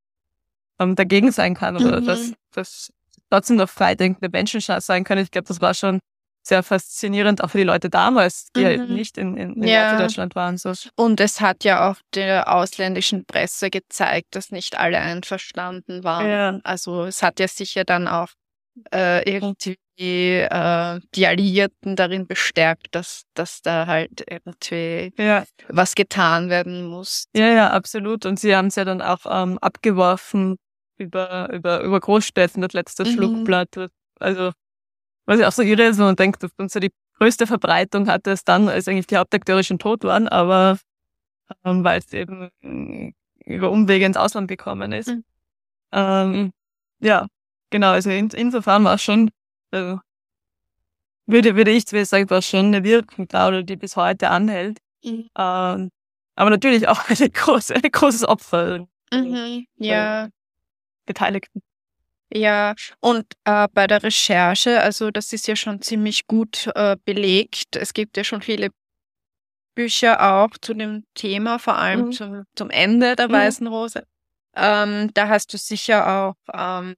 ähm, 0.81 0.97
dagegen 0.97 1.31
sein 1.31 1.55
kann 1.55 1.77
oder 1.77 2.01
mhm. 2.01 2.07
dass, 2.07 2.33
dass 2.53 2.93
trotzdem 3.31 3.57
noch 3.57 3.69
freidenkende 3.69 4.29
Menschen 4.29 4.61
sein 4.61 5.05
können. 5.05 5.23
Ich 5.23 5.31
glaube, 5.31 5.47
das 5.49 5.61
war 5.61 5.75
schon 5.75 6.01
sehr 6.43 6.63
faszinierend, 6.63 7.43
auch 7.43 7.51
für 7.51 7.59
die 7.59 7.65
Leute 7.65 7.89
damals, 7.89 8.49
die 8.55 8.61
mhm. 8.61 8.65
halt 8.65 8.91
nicht 8.91 9.19
in, 9.19 9.37
in, 9.37 9.55
in 9.55 9.69
ja. 9.69 9.99
Deutschland 9.99 10.35
waren. 10.35 10.59
So. 10.59 10.73
Und 10.97 11.21
es 11.21 11.41
hat 11.41 11.65
ja 11.65 11.91
auch 11.91 11.97
der 12.15 12.53
ausländischen 12.53 13.27
Presse 13.27 13.71
gezeigt, 13.71 14.35
dass 14.35 14.51
nicht 14.51 14.79
alle 14.79 14.99
einverstanden 14.99 16.05
waren. 16.05 16.29
Ja. 16.29 16.61
Also 16.65 17.05
es 17.05 17.23
hat 17.23 17.41
ja 17.41 17.49
sicher 17.49 17.85
dann 17.85 18.07
auch 18.09 18.29
äh, 18.93 19.29
irgendwie 19.31 19.77
äh, 20.41 21.01
die 21.15 21.27
Alliierten 21.27 21.97
darin 21.97 22.27
bestärkt, 22.27 22.89
dass, 22.91 23.23
dass 23.35 23.63
da 23.63 23.87
halt 23.87 24.25
irgendwie 24.29 25.13
ja. 25.17 25.45
was 25.69 25.95
getan 25.95 26.51
werden 26.51 26.87
muss. 26.87 27.27
Ja, 27.35 27.49
ja, 27.49 27.71
absolut. 27.71 28.27
Und 28.27 28.39
sie 28.39 28.55
haben 28.55 28.67
es 28.67 28.77
ja 28.77 28.85
dann 28.85 29.03
auch 29.03 29.25
ähm, 29.29 29.59
abgeworfen 29.59 30.57
über, 30.99 31.53
über, 31.53 31.83
über 31.83 32.01
Großstädten, 32.01 32.63
das 32.63 32.73
letzte 32.73 33.05
mhm. 33.05 33.15
Flugblatt. 33.15 33.91
Also, 34.19 34.53
was 35.27 35.41
ich 35.41 35.47
auch 35.47 35.53
so 35.53 35.63
irre 35.63 35.85
ist, 35.85 35.99
wenn 35.99 36.07
man 36.07 36.17
denkt, 36.17 36.43
dass 36.43 36.53
uns 36.59 36.73
so 36.73 36.81
die 36.81 36.93
größte 37.19 37.47
Verbreitung 37.47 38.09
hatte 38.09 38.31
es 38.31 38.45
dann, 38.45 38.69
als 38.69 38.89
eigentlich 38.89 39.07
die 39.07 39.17
Hauptakteure 39.17 39.63
schon 39.63 39.79
tot 39.79 40.05
waren, 40.05 40.29
aber 40.29 40.79
ähm, 41.65 41.85
weil 41.85 42.01
es 42.01 42.13
eben 42.13 42.51
äh, 42.63 43.13
über 43.45 43.71
Umwege 43.71 44.05
ins 44.05 44.17
Ausland 44.17 44.49
gekommen 44.49 44.93
ist. 44.93 45.09
Mhm. 45.09 45.25
Ähm, 45.93 46.53
ja, 47.01 47.27
genau, 47.71 47.91
also 47.93 48.11
in, 48.11 48.31
insofern 48.31 48.85
war 48.85 48.95
es 48.95 49.03
schon, 49.03 49.31
also, 49.71 50.01
würde, 51.27 51.57
würde 51.57 51.73
ich 51.73 51.87
zwar 51.87 52.05
sagen, 52.05 52.31
war 52.31 52.43
schon 52.43 52.67
eine 52.67 52.85
Wirkung 52.85 53.27
da, 53.29 53.49
oder 53.49 53.63
die 53.63 53.77
bis 53.77 53.97
heute 53.97 54.31
anhält. 54.31 54.79
Mhm. 55.03 55.29
Ähm, 55.37 55.91
aber 56.37 56.51
natürlich 56.51 56.87
auch 56.89 57.01
eine 57.09 57.31
große, 57.31 57.75
ein 57.75 57.83
großes 57.83 58.25
Opfer. 58.27 58.87
Mhm, 59.13 59.67
ja. 59.77 60.29
Beteiligten. 61.07 61.63
Ja, 62.33 62.75
und 63.01 63.25
äh, 63.45 63.69
bei 63.73 63.87
der 63.87 64.03
Recherche, 64.03 64.81
also 64.81 65.13
das 65.13 65.33
ist 65.33 65.47
ja 65.47 65.55
schon 65.55 65.81
ziemlich 65.81 66.27
gut 66.27 66.69
äh, 66.75 66.97
belegt. 67.05 67.77
Es 67.77 67.95
gibt 67.95 68.17
ja 68.17 68.25
schon 68.25 68.43
viele 68.43 68.71
Bücher 69.77 70.35
auch 70.35 70.51
zu 70.61 70.75
dem 70.75 71.05
Thema, 71.15 71.59
vor 71.59 71.77
allem 71.77 72.07
mhm. 72.07 72.13
zum, 72.13 72.45
zum 72.57 72.71
Ende 72.71 73.15
der 73.15 73.29
mhm. 73.29 73.33
Weißen 73.33 73.67
Rose. 73.69 74.05
Ähm, 74.57 75.11
da 75.15 75.29
hast 75.29 75.53
du 75.53 75.59
sicher 75.59 76.07
auch 76.09 76.35
ähm, 76.53 76.97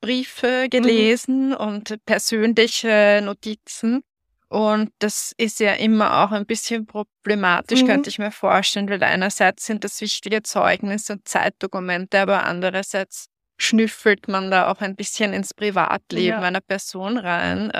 Briefe 0.00 0.64
mhm. 0.64 0.70
gelesen 0.70 1.48
mhm. 1.48 1.56
und 1.56 2.04
persönliche 2.06 3.20
Notizen. 3.22 4.02
Und 4.48 4.90
das 4.98 5.32
ist 5.36 5.60
ja 5.60 5.74
immer 5.74 6.24
auch 6.24 6.32
ein 6.32 6.44
bisschen 6.44 6.84
problematisch, 6.84 7.82
mhm. 7.82 7.86
könnte 7.86 8.10
ich 8.10 8.18
mir 8.18 8.32
vorstellen, 8.32 8.88
weil 8.88 9.02
einerseits 9.02 9.64
sind 9.64 9.84
das 9.84 10.00
wichtige 10.00 10.42
Zeugnisse 10.42 11.12
und 11.12 11.28
Zeitdokumente, 11.28 12.18
aber 12.18 12.44
andererseits 12.44 13.26
schnüffelt 13.58 14.26
man 14.26 14.50
da 14.50 14.70
auch 14.70 14.80
ein 14.80 14.96
bisschen 14.96 15.32
ins 15.32 15.54
Privatleben 15.54 16.40
ja. 16.40 16.40
einer 16.40 16.60
Person 16.60 17.16
rein. 17.16 17.70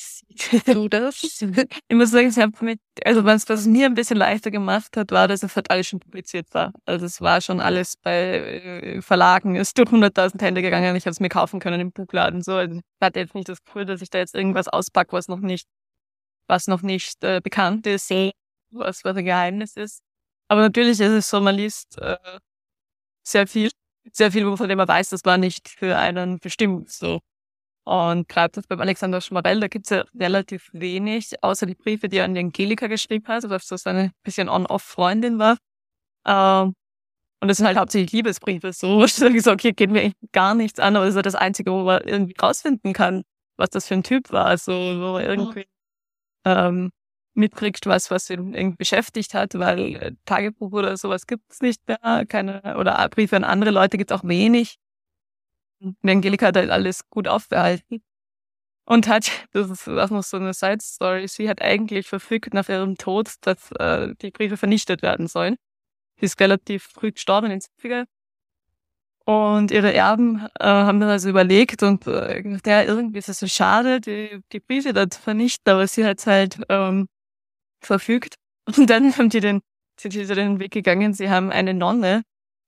Siehst 0.00 0.68
du 0.68 0.88
das? 0.88 1.22
ich 1.22 1.96
muss 1.96 2.10
sagen, 2.10 2.28
ich 2.28 2.38
habe 2.38 2.52
mit, 2.64 2.80
also 3.04 3.24
was, 3.24 3.48
was 3.48 3.66
mir 3.66 3.86
ein 3.86 3.94
bisschen 3.94 4.16
leichter 4.16 4.50
gemacht 4.50 4.96
hat, 4.96 5.10
war, 5.10 5.28
dass 5.28 5.42
es 5.42 5.56
halt 5.56 5.70
alles 5.70 5.88
schon 5.88 6.00
publiziert 6.00 6.46
war. 6.52 6.72
Also 6.84 7.06
es 7.06 7.20
war 7.20 7.40
schon 7.40 7.60
alles 7.60 7.96
bei 7.96 8.12
äh, 8.12 9.02
Verlagen, 9.02 9.56
es 9.56 9.68
ist 9.68 9.78
durch 9.78 9.90
100.000 9.90 10.40
Hände 10.42 10.62
gegangen, 10.62 10.96
ich 10.96 11.04
habe 11.04 11.12
es 11.12 11.20
mir 11.20 11.28
kaufen 11.28 11.60
können 11.60 11.80
im 11.80 11.92
Buchladen. 11.92 12.42
So, 12.42 12.54
also 12.54 12.76
ich 12.76 12.82
hatte 13.00 13.20
jetzt 13.20 13.34
nicht 13.34 13.48
das 13.48 13.62
Gefühl, 13.64 13.84
dass 13.84 14.02
ich 14.02 14.10
da 14.10 14.18
jetzt 14.18 14.34
irgendwas 14.34 14.68
auspacke, 14.68 15.12
was 15.12 15.28
noch 15.28 15.40
nicht, 15.40 15.66
was 16.48 16.66
noch 16.66 16.82
nicht 16.82 17.22
äh, 17.24 17.40
bekannt 17.42 17.86
ist, 17.86 18.10
was, 18.70 19.04
was 19.04 19.16
ein 19.16 19.24
Geheimnis 19.24 19.76
ist. 19.76 20.02
Aber 20.48 20.62
natürlich 20.62 21.00
ist 21.00 21.10
es 21.10 21.30
so, 21.30 21.40
man 21.40 21.54
liest 21.54 21.98
äh, 21.98 22.16
sehr 23.22 23.46
viel 23.46 23.70
sehr 24.12 24.32
viel, 24.32 24.56
von 24.56 24.68
dem 24.68 24.78
man 24.78 24.88
weiß, 24.88 25.10
das 25.10 25.24
war 25.24 25.38
nicht 25.38 25.68
für 25.68 25.96
einen 25.96 26.38
bestimmt 26.38 26.90
so. 26.90 27.20
Und 27.90 28.28
gerade 28.28 28.62
beim 28.68 28.80
Alexander 28.80 29.20
Schmarell, 29.20 29.58
da 29.58 29.66
gibt's 29.66 29.90
ja 29.90 30.04
relativ 30.16 30.70
wenig, 30.72 31.42
außer 31.42 31.66
die 31.66 31.74
Briefe, 31.74 32.08
die 32.08 32.18
er 32.18 32.24
an 32.24 32.34
die 32.34 32.40
Angelika 32.40 32.86
geschrieben 32.86 33.26
hat, 33.26 33.42
was 33.50 33.66
so 33.66 33.76
seine 33.76 34.12
bisschen 34.22 34.48
On-Off-Freundin 34.48 35.40
war. 35.40 35.56
Ähm, 36.24 36.74
und 37.40 37.48
das 37.48 37.56
sind 37.56 37.66
halt 37.66 37.76
hauptsächlich 37.76 38.12
Liebesbriefe, 38.12 38.72
so. 38.72 39.02
Ich 39.04 39.42
so, 39.42 39.50
okay, 39.50 39.72
geht 39.72 39.90
mir 39.90 40.02
echt 40.02 40.14
gar 40.30 40.54
nichts 40.54 40.78
an, 40.78 40.94
aber 40.94 41.04
das 41.04 41.14
ist 41.14 41.16
ja 41.16 41.22
das 41.22 41.34
Einzige, 41.34 41.72
wo 41.72 41.82
man 41.82 42.02
irgendwie 42.02 42.36
rausfinden 42.40 42.92
kann, 42.92 43.24
was 43.56 43.70
das 43.70 43.88
für 43.88 43.94
ein 43.94 44.04
Typ 44.04 44.30
war. 44.30 44.46
Also, 44.46 44.70
wo 44.72 45.18
er 45.18 45.28
irgendwie, 45.28 45.66
ähm, 46.44 46.92
mitkriegt, 47.34 47.86
was, 47.86 48.12
was 48.12 48.30
ihn 48.30 48.54
irgendwie 48.54 48.76
beschäftigt 48.76 49.34
hat, 49.34 49.58
weil 49.58 49.96
äh, 49.96 50.12
Tagebuch 50.26 50.70
oder 50.70 50.96
sowas 50.96 51.26
gibt's 51.26 51.60
nicht 51.60 51.80
mehr, 51.88 52.24
keine, 52.28 52.76
oder 52.78 53.08
Briefe 53.08 53.34
an 53.34 53.42
andere 53.42 53.72
Leute 53.72 53.98
gibt's 53.98 54.12
auch 54.12 54.22
wenig. 54.22 54.76
Und 55.80 55.96
Angelika 56.04 56.46
hat 56.46 56.56
halt 56.56 56.70
alles 56.70 57.08
gut 57.08 57.28
aufbehalten. 57.28 58.02
Und 58.84 59.08
hat, 59.08 59.30
das 59.52 59.70
ist 59.70 59.88
auch 59.88 60.10
noch 60.10 60.24
so 60.24 60.36
eine 60.36 60.52
Side 60.52 60.80
Story, 60.82 61.28
sie 61.28 61.48
hat 61.48 61.62
eigentlich 61.62 62.08
verfügt 62.08 62.54
nach 62.54 62.68
ihrem 62.68 62.96
Tod, 62.96 63.34
dass 63.42 63.70
äh, 63.72 64.14
die 64.20 64.30
Briefe 64.32 64.56
vernichtet 64.56 65.02
werden 65.02 65.28
sollen. 65.28 65.56
Sie 66.18 66.26
ist 66.26 66.40
relativ 66.40 66.84
früh 66.84 67.12
gestorben 67.12 67.50
in 67.50 67.60
den 67.60 67.60
70er. 67.60 68.06
Und 69.24 69.70
ihre 69.70 69.92
Erben 69.94 70.46
äh, 70.58 70.64
haben 70.64 70.98
dann 70.98 71.10
also 71.10 71.28
überlegt 71.28 71.82
und 71.82 72.06
äh, 72.06 72.42
ja, 72.66 72.82
irgendwie 72.82 73.18
ist 73.18 73.28
es 73.28 73.38
so 73.38 73.46
schade, 73.46 74.00
die, 74.00 74.40
die 74.52 74.60
Briefe 74.60 74.92
dort 74.92 75.14
vernichten, 75.14 75.72
aber 75.72 75.86
sie 75.86 76.04
hat 76.04 76.26
halt 76.26 76.58
ähm, 76.68 77.06
verfügt. 77.80 78.36
Und 78.66 78.90
dann 78.90 79.16
haben 79.16 79.30
die 79.30 79.40
den, 79.40 79.60
sind 80.00 80.12
sie 80.12 80.26
den 80.26 80.58
Weg 80.58 80.72
gegangen, 80.72 81.14
sie 81.14 81.30
haben 81.30 81.52
eine 81.52 81.74
Nonne, 81.74 82.22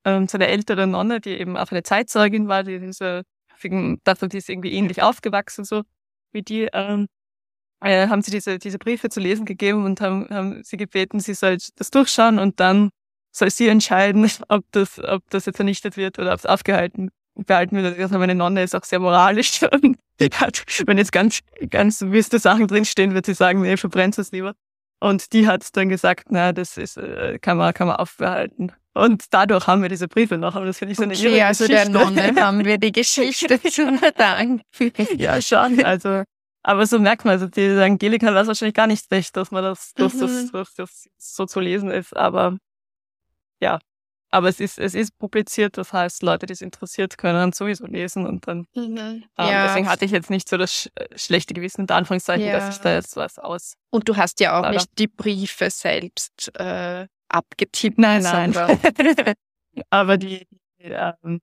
ähm, 0.04 0.28
so 0.28 0.37
eine 0.37 0.49
ältere 0.49 0.87
Nonne, 0.87 1.21
die 1.21 1.30
eben 1.38 1.56
auch 1.56 1.71
eine 1.71 1.82
Zeitzeugin 1.82 2.49
war, 2.49 2.62
die 2.64 2.78
diese, 2.78 3.23
dafür, 4.04 4.28
die 4.28 4.38
ist 4.38 4.49
irgendwie 4.49 4.73
ähnlich 4.73 5.02
aufgewachsen, 5.02 5.64
so 5.64 5.82
wie 6.32 6.42
die, 6.42 6.68
ähm, 6.73 7.09
äh, 7.80 8.09
haben 8.09 8.23
sie 8.23 8.30
diese, 8.30 8.59
diese 8.59 8.78
Briefe 8.78 9.09
zu 9.09 9.21
lesen 9.21 9.44
gegeben 9.44 9.85
und 9.85 10.00
haben, 10.00 10.28
haben 10.30 10.62
sie 10.64 10.76
gebeten, 10.76 11.21
sie 11.21 11.35
soll 11.35 11.59
das 11.76 11.90
durchschauen 11.90 12.38
und 12.38 12.61
dann 12.61 12.90
soll 13.32 13.50
sie 13.50 13.68
entscheiden, 13.68 14.30
ob 14.49 14.64
das, 14.73 14.99
ob 14.99 15.28
das 15.30 15.47
jetzt 15.47 15.56
vernichtet 15.56 15.97
wird 15.97 16.18
oder 16.18 16.32
ob 16.32 16.38
es 16.38 16.47
aufgehalten 16.47 17.11
behalten 17.35 17.76
wird. 17.76 17.99
Also 17.99 18.18
meine 18.18 18.35
Nonne 18.35 18.62
ist 18.62 18.75
auch 18.75 18.85
sehr 18.85 18.99
moralisch 18.99 19.62
und 19.82 19.97
hat, 20.35 20.64
wenn 20.87 20.99
jetzt 20.99 21.12
ganz, 21.12 21.40
ganz 21.71 22.00
wüste 22.02 22.38
Sachen 22.38 22.68
drinstehen, 22.68 23.14
wird 23.14 23.26
sie 23.26 23.35
sagen, 23.35 23.62
nee, 23.62 23.76
verbrennt 23.76 24.18
es 24.18 24.32
lieber. 24.32 24.54
Und 25.02 25.32
die 25.32 25.49
hat 25.49 25.76
dann 25.76 25.88
gesagt, 25.88 26.28
na, 26.30 26.52
das 26.52 26.78
ist, 26.78 26.97
äh, 26.97 27.37
kann 27.40 27.56
man, 27.56 27.75
kann 27.75 27.88
man 27.88 27.97
aufbehalten. 27.97 28.71
Und 28.94 29.35
dadurch 29.35 29.66
haben 29.66 29.82
wir 29.82 29.88
diese 29.88 30.06
Briefe 30.06 30.38
noch. 30.38 30.54
Und 30.54 30.66
das 30.66 30.78
finde 30.78 30.92
ich 30.92 30.99
so 30.99 31.02
eine 31.02 31.14
okay, 31.14 31.38
irre 31.38 31.47
also 31.47 31.66
Geschichte. 31.66 31.90
der 31.90 32.04
Nonne 32.04 32.35
haben 32.40 32.64
wir 32.64 32.78
die 32.78 32.92
Geschichte 32.92 33.61
zu 33.68 33.99
verdanken. 33.99 34.62
ja, 35.16 35.42
schon. 35.42 35.85
Also, 35.85 36.23
aber 36.62 36.87
so 36.87 37.00
merkt 37.00 37.25
man, 37.25 37.32
also 37.32 37.49
die 37.49 37.68
Angelika 37.80 38.32
weiß 38.32 38.47
wahrscheinlich 38.47 38.76
gar 38.76 38.87
nicht 38.87 39.11
recht, 39.11 39.37
dass 39.37 39.50
man 39.50 39.64
das, 39.64 39.92
dass, 39.94 40.14
mhm. 40.14 40.21
das, 40.21 40.52
dass 40.52 40.75
das 40.75 41.09
so 41.18 41.47
zu 41.47 41.59
lesen 41.59 41.90
ist. 41.90 42.16
Aber 42.16 42.56
ja, 43.59 43.80
aber 44.33 44.49
es 44.49 44.61
ist, 44.61 44.79
es 44.79 44.95
ist 44.95 45.19
publiziert, 45.19 45.77
das 45.77 45.93
heißt, 45.93 46.23
Leute, 46.23 46.47
die 46.47 46.55
es 46.55 46.62
interessiert, 46.62 47.19
können 47.19 47.53
sowieso 47.53 47.87
lesen 47.87 48.27
und 48.27 48.49
dann. 48.49 48.67
Mhm. 48.75 48.97
Ähm, 48.97 49.25
ja. 49.39 49.67
Deswegen 49.67 49.89
hatte 49.89 50.07
ich 50.07 50.11
jetzt 50.11 50.31
nicht 50.31 50.49
so 50.49 50.57
das 50.57 50.73
sch 50.73 50.89
äh, 50.95 51.07
schlechte 51.17 51.53
Gewissen, 51.53 51.83
in 51.83 51.91
Anführungszeichen, 51.91 52.47
ja. 52.47 52.55
dass 52.55 52.77
ich 52.77 52.83
da 52.83 52.95
jetzt 52.95 53.15
was 53.17 53.39
aus. 53.39 53.75
Und 53.91 54.09
du 54.09 54.17
hast 54.17 54.41
ja 54.41 54.59
auch 54.59 54.71
nicht 54.71 54.89
die 54.99 55.07
Briefe 55.07 55.69
selbst 55.69 56.51
äh, 56.59 57.07
abgetippt. 57.29 57.99
Nein, 57.99 58.23
nein. 58.23 58.55
aber 59.91 60.17
die, 60.17 60.47
ähm, 60.79 61.41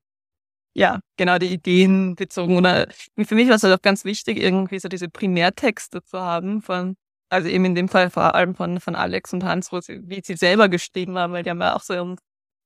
ja, 0.74 0.98
genau, 1.16 1.38
die 1.38 1.52
Ideen 1.52 2.16
bezogen. 2.16 2.56
Oder 2.56 2.88
für 3.24 3.34
mich 3.36 3.48
war 3.48 3.54
es 3.54 3.62
halt 3.62 3.74
auch 3.74 3.82
ganz 3.82 4.04
wichtig, 4.04 4.36
irgendwie 4.38 4.80
so 4.80 4.88
diese 4.88 5.08
Primärtexte 5.08 6.02
zu 6.02 6.18
haben 6.18 6.60
von 6.60 6.96
also 7.32 7.48
eben 7.48 7.64
in 7.64 7.76
dem 7.76 7.88
Fall 7.88 8.10
vor 8.10 8.34
allem 8.34 8.56
von, 8.56 8.80
von 8.80 8.96
Alex 8.96 9.32
und 9.32 9.44
Hans, 9.44 9.70
wo 9.70 9.80
sie, 9.80 10.00
wie 10.02 10.20
sie 10.22 10.34
selber 10.34 10.68
geschrieben 10.68 11.16
haben, 11.16 11.32
weil 11.32 11.44
die 11.44 11.50
haben 11.50 11.60
ja 11.60 11.76
auch 11.76 11.82
so, 11.82 11.94
ihren, 11.94 12.16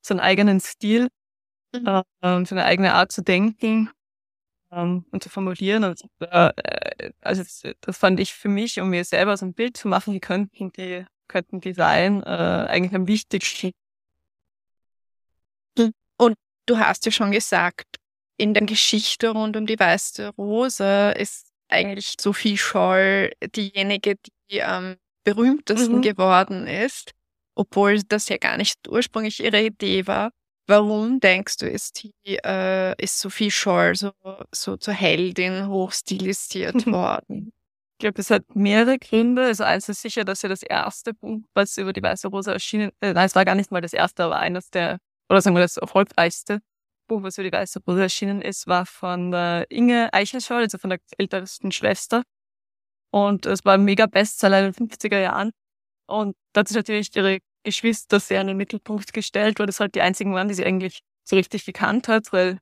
so 0.04 0.14
einen 0.14 0.20
eigenen 0.20 0.60
Stil, 0.60 1.08
mhm. 1.74 1.86
äh, 1.86 2.44
so 2.44 2.54
eine 2.54 2.64
eigene 2.64 2.94
Art 2.94 3.12
zu 3.12 3.22
denken 3.22 3.90
ähm, 4.70 5.04
und 5.10 5.22
zu 5.22 5.28
formulieren. 5.28 5.84
Und, 5.84 6.02
äh, 6.20 6.52
also 7.20 7.42
das, 7.80 7.96
fand 7.96 8.20
ich 8.20 8.34
für 8.34 8.48
mich, 8.48 8.80
um 8.80 8.90
mir 8.90 9.04
selber 9.04 9.36
so 9.36 9.46
ein 9.46 9.54
Bild 9.54 9.76
zu 9.76 9.88
machen, 9.88 10.12
wie 10.12 10.20
könnten 10.20 10.72
die, 10.72 11.06
könnten 11.28 11.60
die 11.60 11.72
sein, 11.72 12.22
äh, 12.22 12.26
eigentlich 12.26 12.94
am 12.94 13.06
wichtigsten. 13.06 13.72
Und 16.16 16.36
du 16.66 16.78
hast 16.78 17.06
ja 17.06 17.12
schon 17.12 17.32
gesagt, 17.32 17.96
in 18.36 18.54
der 18.54 18.64
Geschichte 18.64 19.30
rund 19.30 19.56
um 19.56 19.66
die 19.66 19.78
weiße 19.78 20.30
Rose 20.36 21.14
ist 21.16 21.52
eigentlich 21.68 22.14
Sophie 22.20 22.58
Scholl 22.58 23.32
diejenige, 23.54 24.16
die 24.50 24.62
am 24.62 24.96
berühmtesten 25.24 25.96
mhm. 25.96 26.02
geworden 26.02 26.66
ist, 26.66 27.13
obwohl 27.54 28.02
das 28.02 28.28
ja 28.28 28.36
gar 28.36 28.56
nicht 28.56 28.88
ursprünglich 28.88 29.42
ihre 29.42 29.62
Idee 29.62 30.06
war. 30.06 30.30
Warum 30.66 31.20
denkst 31.20 31.58
du, 31.58 31.68
ist 31.68 32.02
die, 32.02 32.38
äh, 32.44 32.94
ist 33.02 33.20
Sophie 33.20 33.50
Scholl 33.50 33.94
so, 33.96 34.12
so 34.50 34.76
zur 34.76 34.94
Heldin 34.94 35.68
hochstilisiert 35.68 36.86
worden? 36.86 37.52
Ich 37.94 37.98
glaube, 37.98 38.20
es 38.20 38.30
hat 38.30 38.44
mehrere 38.56 38.98
Gründe. 38.98 39.44
Also 39.44 39.64
eins 39.64 39.88
ist 39.88 40.02
sicher, 40.02 40.24
dass 40.24 40.42
ja 40.42 40.48
das 40.48 40.62
erste 40.62 41.14
Buch, 41.14 41.40
was 41.54 41.76
über 41.76 41.92
die 41.92 42.02
Weiße 42.02 42.28
Rose 42.28 42.52
erschienen, 42.52 42.90
äh, 43.00 43.12
nein, 43.12 43.26
es 43.26 43.34
war 43.34 43.44
gar 43.44 43.54
nicht 43.54 43.70
mal 43.70 43.82
das 43.82 43.92
erste, 43.92 44.24
aber 44.24 44.38
eines 44.38 44.70
der, 44.70 44.98
oder 45.28 45.40
sagen 45.42 45.54
wir 45.54 45.60
das 45.60 45.76
erfolgreichste 45.76 46.60
Buch, 47.08 47.22
was 47.22 47.36
über 47.38 47.50
die 47.50 47.56
Weiße 47.56 47.80
Rose 47.86 48.02
erschienen 48.02 48.40
ist, 48.42 48.66
war 48.66 48.86
von 48.86 49.30
der 49.30 49.66
Inge 49.70 50.12
Eichelscholl, 50.12 50.62
also 50.62 50.78
von 50.78 50.90
der 50.90 50.98
ältesten 51.18 51.72
Schwester. 51.72 52.22
Und 53.10 53.46
es 53.46 53.64
war 53.64 53.74
ein 53.74 53.84
mega 53.84 54.06
Bestseller 54.06 54.66
in 54.66 54.72
den 54.72 54.88
50er 54.88 55.20
Jahren. 55.20 55.52
Und 56.14 56.36
da 56.52 56.60
hat 56.60 56.68
sich 56.68 56.76
natürlich 56.76 57.14
ihre 57.16 57.38
Geschwister 57.64 58.20
sehr 58.20 58.40
in 58.40 58.46
den 58.46 58.56
Mittelpunkt 58.56 59.12
gestellt, 59.12 59.58
weil 59.58 59.66
das 59.66 59.80
halt 59.80 59.94
die 59.96 60.00
einzigen 60.00 60.32
waren, 60.32 60.46
die 60.46 60.54
sie 60.54 60.64
eigentlich 60.64 61.00
so 61.24 61.34
richtig 61.34 61.64
gekannt 61.64 62.06
hat, 62.06 62.32
weil 62.32 62.58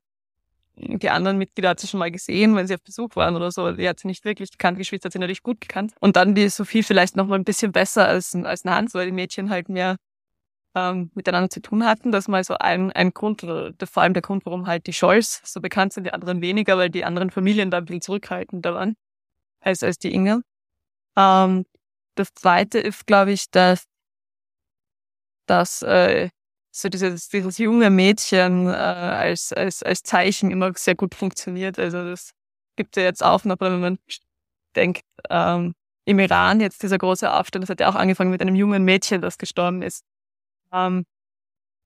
die 0.77 1.11
anderen 1.11 1.37
Mitglieder 1.37 1.69
hat 1.69 1.81
sie 1.81 1.87
schon 1.87 2.01
mal 2.01 2.11
gesehen, 2.11 2.57
wenn 2.57 2.67
sie 2.67 2.75
auf 2.75 2.83
Besuch 2.83 3.15
waren 3.15 3.37
oder 3.37 3.51
so. 3.51 3.73
Die 3.73 3.87
hat 3.87 4.01
sie 4.01 4.09
nicht 4.09 4.25
wirklich 4.25 4.53
gekannt. 4.53 4.79
Geschwister 4.79 5.09
hat 5.09 5.13
sie 5.13 5.19
natürlich 5.19 5.43
gut 5.43 5.61
gekannt. 5.61 5.93
Und 6.01 6.17
dann 6.17 6.35
die 6.35 6.49
Sophie 6.49 6.83
vielleicht 6.83 7.15
noch 7.15 7.27
mal 7.27 7.35
ein 7.35 7.45
bisschen 7.45 7.73
besser 7.73 8.09
als, 8.09 8.35
als 8.35 8.65
Hans, 8.65 8.95
weil 8.95 9.05
die 9.05 9.13
Mädchen 9.13 9.51
halt 9.51 9.69
mehr 9.69 9.97
ähm, 10.75 11.11
miteinander 11.15 11.51
zu 11.51 11.61
tun 11.61 11.85
hatten. 11.85 12.11
Das 12.11 12.25
ist 12.25 12.29
mal 12.29 12.43
so 12.45 12.55
ein, 12.55 12.91
ein 12.93 13.13
Grund, 13.13 13.45
oder 13.45 13.75
vor 13.85 14.03
allem 14.03 14.15
der 14.15 14.23
Grund, 14.23 14.47
warum 14.47 14.67
halt 14.67 14.87
die 14.87 14.95
Scholz 14.95 15.43
so 15.45 15.61
bekannt 15.61 15.93
sind, 15.93 16.05
die 16.05 16.13
anderen 16.15 16.41
weniger, 16.41 16.79
weil 16.79 16.89
die 16.89 17.05
anderen 17.05 17.31
Familien 17.31 17.71
da 17.71 17.79
ein 17.79 17.85
bisschen 17.85 18.01
zurückhaltender 18.01 18.73
waren 18.73 18.97
als, 19.61 19.83
als 19.83 19.99
die 19.99 20.15
Inge. 20.15 20.41
Ähm, 21.17 21.67
das 22.15 22.33
zweite 22.35 22.79
ist, 22.79 23.07
glaube 23.07 23.33
ich, 23.33 23.51
dass, 23.51 23.85
dass 25.47 25.83
äh, 25.83 26.31
so 26.71 26.89
dieses, 26.89 27.29
dieses 27.29 27.59
junge 27.59 27.91
Mädchen 27.91 28.67
äh, 28.67 28.71
als, 28.71 29.53
als, 29.53 29.83
als 29.83 30.03
Zeichen 30.03 30.51
immer 30.51 30.73
sehr 30.75 30.95
gut 30.95 31.15
funktioniert. 31.15 31.79
Also 31.79 32.05
das 32.05 32.33
gibt 32.77 32.97
ja 32.97 33.03
jetzt 33.03 33.23
auch 33.23 33.45
noch, 33.45 33.57
wenn 33.61 33.81
man 33.81 33.99
denkt, 34.75 35.03
ähm, 35.29 35.75
im 36.05 36.19
Iran 36.19 36.61
jetzt 36.61 36.83
dieser 36.83 36.99
große 36.99 37.31
Aufstand, 37.33 37.63
das 37.63 37.71
hat 37.71 37.81
ja 37.81 37.89
auch 37.89 37.95
angefangen 37.95 38.31
mit 38.31 38.41
einem 38.41 38.55
jungen 38.55 38.85
Mädchen, 38.85 39.21
das 39.21 39.39
gestorben 39.39 39.83
ist. 39.83 40.05
Ähm, 40.73 41.05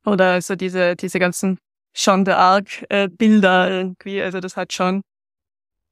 oder 0.04 0.40
so 0.40 0.54
diese, 0.54 0.96
diese 0.96 1.18
ganzen 1.18 1.58
Jean 1.92 2.24
d'Arc-Bilder 2.24 3.68
äh, 3.68 3.78
irgendwie, 3.78 4.22
also 4.22 4.40
das 4.40 4.56
hat 4.56 4.72
schon 4.72 5.02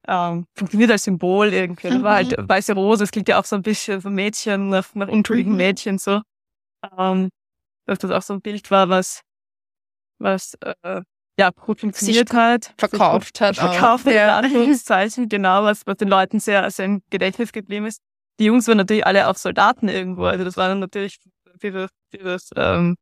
ähm, 0.07 0.45
funktioniert 0.55 0.91
als 0.91 1.03
Symbol 1.03 1.53
irgendwie. 1.53 1.89
Das 1.89 2.03
war 2.03 2.15
halt 2.15 2.37
mhm. 2.37 2.47
weiße 2.47 2.73
Rose, 2.73 3.03
es 3.03 3.11
klingt 3.11 3.27
ja 3.27 3.39
auch 3.39 3.45
so 3.45 3.55
ein 3.55 3.61
bisschen 3.61 4.01
so 4.01 4.09
Mädchen, 4.09 4.69
nach, 4.69 4.93
nach 4.93 5.07
unschuldigen 5.07 5.51
mhm. 5.51 5.57
Mädchen 5.57 5.97
so. 5.97 6.21
Ähm, 6.97 7.29
dass 7.85 7.99
das 7.99 8.11
auch 8.11 8.21
so 8.21 8.33
ein 8.33 8.41
Bild 8.41 8.69
war, 8.71 8.89
was, 8.89 9.21
was 10.19 10.55
äh, 10.61 11.01
ja 11.39 11.49
gut 11.51 11.81
funktioniert 11.81 12.29
sich 12.29 12.37
hat. 12.37 12.73
Verkauft 12.77 13.41
hat. 13.41 13.55
Verkauft 13.55 14.05
hat, 14.05 14.13
ja. 14.13 14.37
Anführungszeichen, 14.37 15.29
genau, 15.29 15.63
was, 15.63 15.85
was 15.85 15.97
den 15.97 16.07
Leuten 16.07 16.39
sehr, 16.39 16.69
sehr 16.71 16.85
im 16.85 17.01
Gedächtnis 17.09 17.51
geblieben 17.51 17.85
ist. 17.85 18.01
Die 18.39 18.45
Jungs 18.45 18.67
waren 18.67 18.77
natürlich 18.77 19.05
alle 19.05 19.27
auch 19.27 19.35
Soldaten 19.35 19.87
irgendwo, 19.87 20.25
also 20.25 20.43
das 20.43 20.57
war 20.57 20.67
dann 20.67 20.79
natürlich 20.79 21.17
dieses, 21.61 21.89
dieses, 22.13 22.49
ähm, 22.55 22.95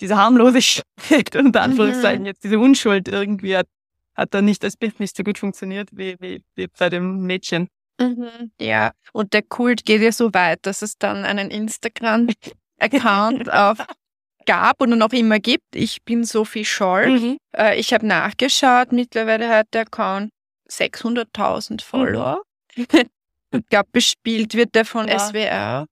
diese 0.00 0.16
Harmlosigkeit, 0.16 0.84
unter 1.36 1.62
Anführungszeichen, 1.62 2.22
mhm. 2.22 2.26
jetzt 2.26 2.44
diese 2.44 2.58
Unschuld 2.58 3.08
irgendwie 3.08 3.56
hat, 3.56 3.68
hat 4.14 4.34
dann 4.34 4.44
nicht 4.44 4.64
als 4.64 4.76
Bild 4.76 5.00
nicht 5.00 5.16
so 5.16 5.22
gut 5.22 5.38
funktioniert 5.38 5.88
wie, 5.92 6.16
wie, 6.20 6.42
wie 6.54 6.66
bei 6.66 6.88
dem 6.88 7.22
Mädchen. 7.22 7.68
Mhm, 8.00 8.52
ja, 8.60 8.92
und 9.12 9.32
der 9.32 9.42
Kult 9.42 9.84
geht 9.84 10.02
ja 10.02 10.12
so 10.12 10.32
weit, 10.34 10.66
dass 10.66 10.82
es 10.82 10.98
dann 10.98 11.24
einen 11.24 11.50
Instagram-Account 11.50 13.52
auf 13.52 13.78
gab 14.44 14.80
und 14.80 14.98
noch 14.98 15.12
immer 15.12 15.38
gibt. 15.38 15.74
Ich 15.74 16.02
bin 16.02 16.24
Sophie 16.24 16.64
Scholl. 16.64 17.06
Mhm. 17.06 17.38
Äh, 17.56 17.78
ich 17.78 17.92
habe 17.92 18.06
nachgeschaut, 18.06 18.92
mittlerweile 18.92 19.48
hat 19.48 19.68
der 19.72 19.82
Account 19.82 20.30
600.000 20.68 21.82
Follower. 21.82 22.42
Mhm. 23.54 23.60
ich 23.60 23.68
glaube, 23.68 23.90
bespielt 23.92 24.54
wird 24.54 24.74
der 24.74 24.86
von 24.86 25.08
ja. 25.08 25.18
SWR. 25.18 25.86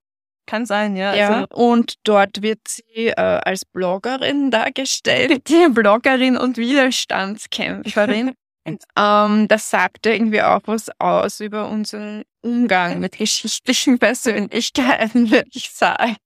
Kann 0.46 0.66
sein, 0.66 0.96
ja. 0.96 1.14
ja 1.14 1.28
also. 1.28 1.46
Und 1.50 1.94
dort 2.04 2.42
wird 2.42 2.60
sie 2.66 3.08
äh, 3.08 3.14
als 3.14 3.64
Bloggerin 3.64 4.50
dargestellt, 4.50 5.48
die 5.48 5.68
Bloggerin 5.70 6.36
und 6.36 6.56
Widerstandskämpferin. 6.56 8.32
ähm, 8.96 9.48
das 9.48 9.70
sagt 9.70 10.06
irgendwie 10.06 10.42
auch 10.42 10.62
was 10.66 10.90
aus 10.98 11.40
über 11.40 11.68
unseren 11.68 12.24
Umgang 12.42 13.00
mit 13.00 13.18
geschichtlichen 13.18 13.98
Persönlichkeiten, 13.98 15.30
würde 15.30 15.50
ich 15.52 15.70
sagen. 15.70 16.16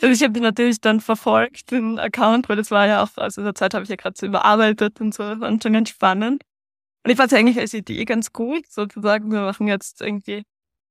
Also 0.00 0.12
ich 0.12 0.22
habe 0.22 0.40
natürlich 0.40 0.80
dann 0.80 1.00
verfolgt, 1.00 1.72
den 1.72 1.98
Account, 1.98 2.48
weil 2.48 2.56
das 2.56 2.70
war 2.70 2.86
ja 2.86 3.02
auch, 3.02 3.08
also 3.16 3.40
in 3.40 3.46
der 3.46 3.56
Zeit 3.56 3.74
habe 3.74 3.82
ich 3.82 3.90
ja 3.90 3.96
gerade 3.96 4.16
so 4.16 4.26
überarbeitet 4.26 5.00
und 5.00 5.12
so, 5.12 5.24
das 5.24 5.40
war 5.40 5.50
schon 5.60 5.72
ganz 5.72 5.88
spannend. 5.88 6.44
Und 7.04 7.10
ich 7.10 7.16
fand 7.16 7.32
es 7.32 7.38
eigentlich 7.38 7.58
als 7.58 7.74
Idee 7.74 8.04
ganz 8.04 8.32
gut, 8.32 8.70
sozusagen, 8.70 9.32
wir 9.32 9.40
machen 9.40 9.66
jetzt 9.66 10.00
irgendwie 10.00 10.44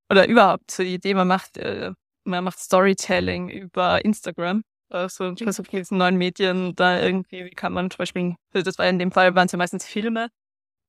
oder 0.09 0.27
überhaupt 0.27 0.71
so 0.71 0.83
die 0.83 0.95
Idee, 0.95 1.13
man 1.13 1.27
macht, 1.27 1.57
äh, 1.57 1.91
man 2.27 2.43
macht 2.43 2.59
Storytelling 2.59 3.49
über 3.49 4.03
Instagram. 4.05 4.63
Also 4.89 5.35
versucht 5.35 5.73
mit 5.73 5.81
diesen 5.83 5.97
neuen 5.97 6.15
Medien 6.17 6.75
da 6.75 6.99
irgendwie, 7.01 7.45
wie 7.45 7.49
kann 7.51 7.73
man 7.73 7.91
zum 7.91 7.97
Beispiel, 7.99 8.35
also 8.53 8.63
das 8.63 8.77
war 8.77 8.87
in 8.87 8.99
dem 8.99 9.11
Fall, 9.11 9.35
waren 9.35 9.47
es 9.47 9.51
ja 9.51 9.57
meistens 9.57 9.85
Filme, 9.85 10.29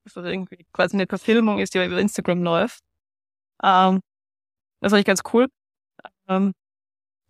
also 0.07 0.23
irgendwie 0.23 0.66
quasi 0.73 0.97
eine 0.97 1.07
Verfilmung 1.09 1.59
ist, 1.61 1.75
die 1.75 1.85
über 1.85 1.99
Instagram 2.00 2.42
läuft. 2.45 2.80
Ähm, 3.64 4.00
das 4.80 4.92
fand 4.92 5.00
ich 5.00 5.07
ganz 5.07 5.23
cool. 5.33 5.49
Ähm, 6.28 6.54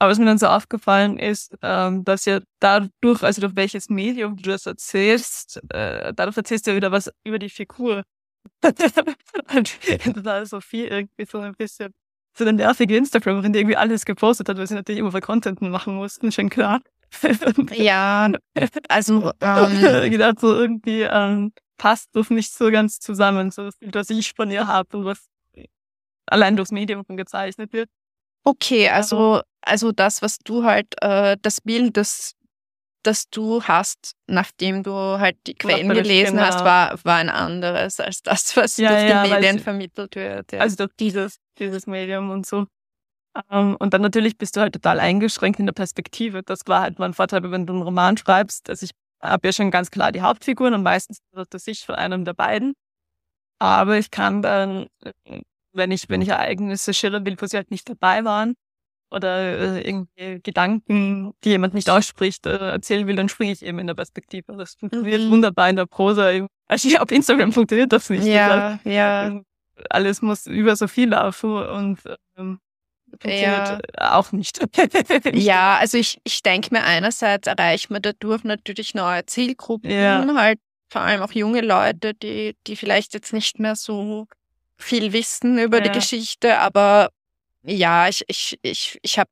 aber 0.01 0.13
was 0.13 0.19
mir 0.19 0.27
dann 0.27 0.39
so 0.39 0.47
aufgefallen 0.49 1.19
ist, 1.19 1.57
ähm, 1.63 2.05
dass 2.05 2.25
ja 2.27 2.41
dadurch, 2.61 3.23
also 3.25 3.41
durch 3.43 3.57
welches 3.57 3.89
Medium 3.91 4.37
du 4.37 4.51
das 4.51 4.67
erzählst, 4.67 5.61
äh, 5.73 6.15
dadurch 6.15 6.37
erzählst 6.37 6.67
du 6.67 6.73
ja 6.73 6.77
wieder 6.77 6.93
was 6.93 7.11
über 7.25 7.39
die 7.41 7.51
Figur. 7.51 8.05
und 9.55 10.27
da 10.27 10.41
ist 10.41 10.51
Sophie 10.51 10.87
irgendwie 10.87 11.27
so 11.27 11.41
ein 11.41 11.55
bisschen 11.55 11.93
so 12.37 12.45
eine 12.45 12.53
nervige 12.53 12.97
Instagramerin, 12.97 13.53
die 13.53 13.61
irgendwie 13.61 13.77
alles 13.77 14.05
gepostet 14.05 14.49
hat, 14.49 14.59
weil 14.59 14.67
sie 14.67 14.75
natürlich 14.75 15.01
immer 15.01 15.13
für 15.13 15.21
Content 15.21 15.61
machen 15.61 15.97
mussten, 15.97 16.31
schon 16.33 16.51
klar. 16.51 16.81
ja, 17.73 18.31
also 18.89 19.33
ähm, 19.41 20.11
gedacht, 20.11 20.41
so 20.41 20.55
irgendwie 20.55 21.03
ähm, 21.03 21.53
passt 21.79 22.11
das 22.13 22.31
nicht 22.31 22.53
so 22.53 22.71
ganz 22.71 22.99
zusammen, 23.01 23.51
so 23.51 23.65
das 23.65 23.77
Bild, 23.77 23.95
was 23.95 24.11
ich 24.11 24.35
von 24.35 24.51
ihr 24.51 24.67
habe 24.67 24.97
und 24.97 25.05
was 25.05 25.27
allein 26.27 26.57
durchs 26.57 26.73
Medium 26.73 27.05
gezeichnet 27.09 27.73
wird. 27.73 27.89
Okay, 28.45 28.89
also, 28.89 29.43
also 29.63 29.93
das, 29.93 30.23
was 30.23 30.39
du 30.39 30.65
halt, 30.65 30.95
äh, 31.03 31.37
das 31.41 31.61
Bild, 31.61 31.97
das, 31.97 32.35
das 33.09 33.31
du 33.31 33.63
hast, 33.63 34.15
nachdem 34.27 34.83
du 34.83 34.93
halt 34.93 35.37
die 35.47 35.55
Quellen 35.55 35.89
gelesen 35.89 36.37
genau. 36.37 36.47
hast, 36.47 36.65
war, 36.65 37.03
war 37.05 37.17
ein 37.17 37.31
anderes 37.31 37.99
als 38.01 38.23
das, 38.23 38.57
was 38.57 38.77
ja, 38.77 38.91
durch 38.91 39.09
ja, 39.09 39.25
die 39.25 39.31
Medien 39.31 39.59
vermittelt 39.59 40.15
wird. 40.15 40.53
Ja. 40.53 40.61
Also 40.61 40.77
durch 40.77 40.93
dieses, 41.01 41.39
dieses 41.59 41.87
Medium 41.87 42.31
und 42.31 42.47
so. 42.47 42.67
Um, 43.35 43.45
ähm, 43.51 43.77
und 43.79 43.95
dann 43.95 44.03
natürlich 44.03 44.37
bist 44.37 44.57
du 44.57 44.61
halt 44.61 44.75
total 44.75 45.01
eingeschränkt 45.01 45.59
in 45.59 45.67
der 45.67 45.73
Perspektive. 45.73 46.43
Das 46.43 46.61
war 46.67 46.83
halt 46.83 46.99
mein 46.99 47.15
Vorteil, 47.15 47.43
wenn 47.51 47.67
du 47.67 47.73
einen 47.73 47.83
Roman 47.83 48.17
schreibst. 48.17 48.69
Also 48.69 48.85
ich 48.85 48.93
habe 49.23 49.49
ja 49.49 49.53
schon 49.53 49.71
ganz 49.71 49.91
klar 49.91 50.13
die 50.13 50.23
Hauptfiguren 50.23 50.75
und 50.75 50.83
meistens 50.83 51.19
das 51.51 51.65
Sicht 51.65 51.85
von 51.85 51.95
einem 51.95 52.25
der 52.25 52.35
beiden. 52.35 52.75
Aber 53.59 53.99
ich 53.99 54.11
kann 54.11 54.43
dann 54.43 54.87
wenn 55.73 55.91
ich, 55.91 56.09
wenn 56.09 56.21
ich 56.21 56.29
Ereignisse 56.29 56.93
schildern 56.93 57.25
will, 57.25 57.37
wo 57.39 57.47
sie 57.47 57.57
halt 57.57 57.71
nicht 57.71 57.89
dabei 57.89 58.25
waren 58.25 58.55
oder 59.11 59.77
äh, 59.77 59.81
irgendwie 59.81 60.41
Gedanken, 60.43 61.33
die 61.45 61.51
jemand 61.51 61.75
nicht 61.75 61.91
ausspricht, 61.91 62.47
äh, 62.47 62.57
erzählen 62.59 63.07
will, 63.07 63.17
dann 63.17 63.29
springe 63.29 63.53
ich 63.53 63.65
eben 63.65 63.79
in 63.79 63.87
der 63.87 63.95
Perspektive. 63.95 64.57
Das 64.57 64.75
funktioniert 64.75 65.23
mhm. 65.23 65.31
wunderbar 65.31 65.71
in 65.71 65.77
der 65.77 65.87
Prosa. 65.87 66.31
Also 66.67 66.99
auf 66.99 67.11
Instagram 67.11 67.53
funktioniert 67.53 67.93
das 67.93 68.11
nicht. 68.11 68.25
Ja, 68.25 68.79
das 68.85 68.93
ja. 68.93 69.27
Ähm, 69.27 69.45
alles 69.91 70.23
muss 70.23 70.47
über 70.47 70.77
so 70.77 70.89
viel 70.89 71.09
laufen 71.11 71.51
und 71.51 71.99
ähm, 72.37 72.61
funktioniert 73.11 73.81
ja. 73.97 74.19
auch 74.19 74.33
nicht. 74.33 74.61
ja, 75.33 75.79
also 75.79 75.97
ich, 75.97 76.19
ich 76.25 76.43
denke 76.43 76.69
mir 76.73 76.85
einerseits 76.85 77.47
erreicht 77.47 77.91
man 77.91 78.03
dadurch 78.03 78.45
natürlich 78.45 78.95
neue 78.95 79.25
Zielgruppen, 79.27 79.91
ja. 79.91 80.25
halt 80.35 80.59
vor 80.91 81.03
allem 81.03 81.23
auch 81.23 81.33
junge 81.33 81.61
Leute, 81.61 82.15
die, 82.15 82.57
die 82.67 82.77
vielleicht 82.77 83.15
jetzt 83.15 83.33
nicht 83.33 83.59
mehr 83.59 83.77
so 83.77 84.27
viel 84.77 85.13
wissen 85.13 85.59
über 85.59 85.79
ja. 85.79 85.85
die 85.85 85.99
Geschichte, 85.99 86.59
aber 86.59 87.11
ja, 87.63 88.09
ich, 88.09 88.25
ich, 88.29 88.59
ich, 88.63 88.99
ich 89.03 89.19
habe 89.19 89.31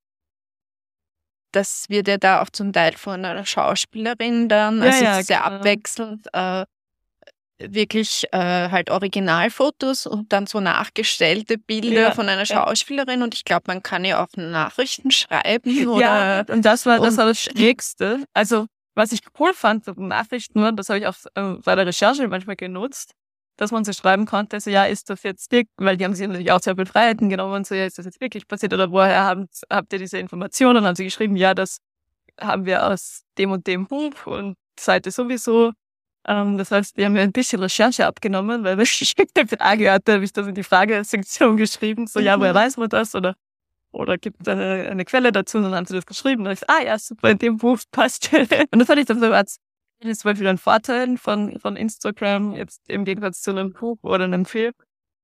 das 1.52 1.86
wird 1.88 2.06
ja 2.06 2.18
da 2.18 2.42
auch 2.42 2.50
zum 2.50 2.72
Teil 2.72 2.92
von 2.92 3.24
einer 3.24 3.46
Schauspielerin 3.46 4.48
dann, 4.48 4.82
also 4.82 5.04
ja, 5.04 5.22
sehr 5.22 5.38
genau. 5.38 5.56
abwechselnd, 5.56 6.26
äh, 6.34 6.66
wirklich 7.58 8.24
äh, 8.32 8.68
halt 8.70 8.90
Originalfotos 8.90 10.06
und 10.06 10.32
dann 10.32 10.46
so 10.46 10.60
nachgestellte 10.60 11.56
Bilder 11.56 12.02
ja, 12.02 12.10
von 12.10 12.28
einer 12.28 12.44
Schauspielerin 12.44 13.22
und 13.22 13.34
ich 13.34 13.44
glaube, 13.44 13.64
man 13.68 13.82
kann 13.82 14.04
ja 14.04 14.22
auch 14.22 14.28
Nachrichten 14.36 15.10
schreiben. 15.10 15.88
Oder 15.88 16.00
ja, 16.00 16.54
und 16.54 16.64
das 16.64 16.84
war 16.84 17.00
das 17.00 17.16
war 17.16 17.26
das 17.26 17.40
Schrägste. 17.40 18.24
Also 18.34 18.66
was 18.94 19.12
ich 19.12 19.20
cool 19.38 19.52
fand, 19.54 19.86
Nachrichten, 19.98 20.76
das 20.76 20.88
habe 20.88 20.98
ich 20.98 21.06
auch 21.06 21.16
äh, 21.34 21.54
bei 21.64 21.74
der 21.74 21.86
Recherche 21.86 22.28
manchmal 22.28 22.56
genutzt, 22.56 23.12
dass 23.56 23.72
man 23.72 23.84
so 23.84 23.92
schreiben 23.92 24.26
konnte, 24.26 24.60
so 24.60 24.70
ja, 24.70 24.84
ist 24.84 25.10
das 25.10 25.22
jetzt 25.22 25.50
wirklich, 25.50 25.72
weil 25.78 25.96
die 25.96 26.04
haben 26.04 26.14
sich 26.14 26.26
natürlich 26.26 26.52
auch 26.52 26.60
sehr 26.60 26.76
viel 26.76 26.86
Freiheiten 26.86 27.28
genommen, 27.28 27.64
so 27.64 27.74
ja, 27.74 27.86
ist 27.86 27.98
das 27.98 28.04
jetzt 28.06 28.20
wirklich 28.20 28.46
passiert 28.46 28.74
oder 28.74 28.90
woher 28.90 29.24
haben, 29.24 29.48
habt 29.70 29.92
ihr 29.92 29.98
diese 29.98 30.18
Informationen? 30.18 30.78
Und 30.78 30.86
haben 30.86 30.96
sie 30.96 31.04
geschrieben, 31.04 31.36
ja, 31.36 31.54
das 31.54 31.78
haben 32.40 32.66
wir 32.66 32.86
aus 32.86 33.22
dem 33.38 33.50
und 33.50 33.66
dem 33.66 33.86
Buch 33.86 34.26
und 34.26 34.56
Seite 34.78 35.10
sowieso. 35.10 35.72
Ähm, 36.26 36.58
das 36.58 36.70
heißt, 36.70 36.96
wir 36.96 37.06
haben 37.06 37.16
ja 37.16 37.22
ein 37.22 37.32
bisschen 37.32 37.60
Recherche 37.60 38.06
abgenommen, 38.06 38.64
weil 38.64 38.78
ich 38.82 39.14
eine 39.34 39.48
Frage 39.48 39.92
hatte, 39.92 40.14
habe 40.14 40.24
ich 40.24 40.32
das 40.32 40.46
in 40.46 40.54
die 40.54 40.62
Fragesektion 40.62 41.56
geschrieben, 41.56 42.06
so 42.06 42.20
ja, 42.20 42.38
woher 42.38 42.52
mhm. 42.52 42.56
weiß 42.56 42.76
man 42.76 42.88
das 42.88 43.14
oder 43.14 43.34
oder 43.92 44.18
gibt 44.18 44.42
es 44.42 44.48
eine, 44.48 44.88
eine 44.90 45.04
Quelle 45.06 45.32
dazu 45.32 45.56
und 45.56 45.64
dann 45.64 45.74
haben 45.74 45.86
sie 45.86 45.94
das 45.94 46.04
geschrieben 46.04 46.46
und 46.46 46.52
ich 46.52 46.60
so, 46.60 46.66
ah 46.68 46.82
ja, 46.82 46.98
super, 46.98 47.30
in 47.30 47.38
dem 47.38 47.56
Buch 47.56 47.78
passt. 47.90 48.30
und 48.70 48.78
das 48.78 48.86
fand 48.86 49.00
ich 49.00 49.06
dann 49.06 49.20
so 49.20 49.32
als 49.32 49.56
das 50.00 50.10
ist 50.10 50.20
zum 50.20 50.30
Beispiel 50.30 50.48
ein 50.48 50.58
Vorteil 50.58 51.16
von, 51.16 51.58
von 51.58 51.76
Instagram, 51.76 52.54
jetzt 52.54 52.88
im 52.88 53.04
Gegensatz 53.04 53.42
zu 53.42 53.50
einem 53.50 53.72
Buch 53.72 53.98
oder 54.02 54.24
einem 54.24 54.44
Film, 54.44 54.72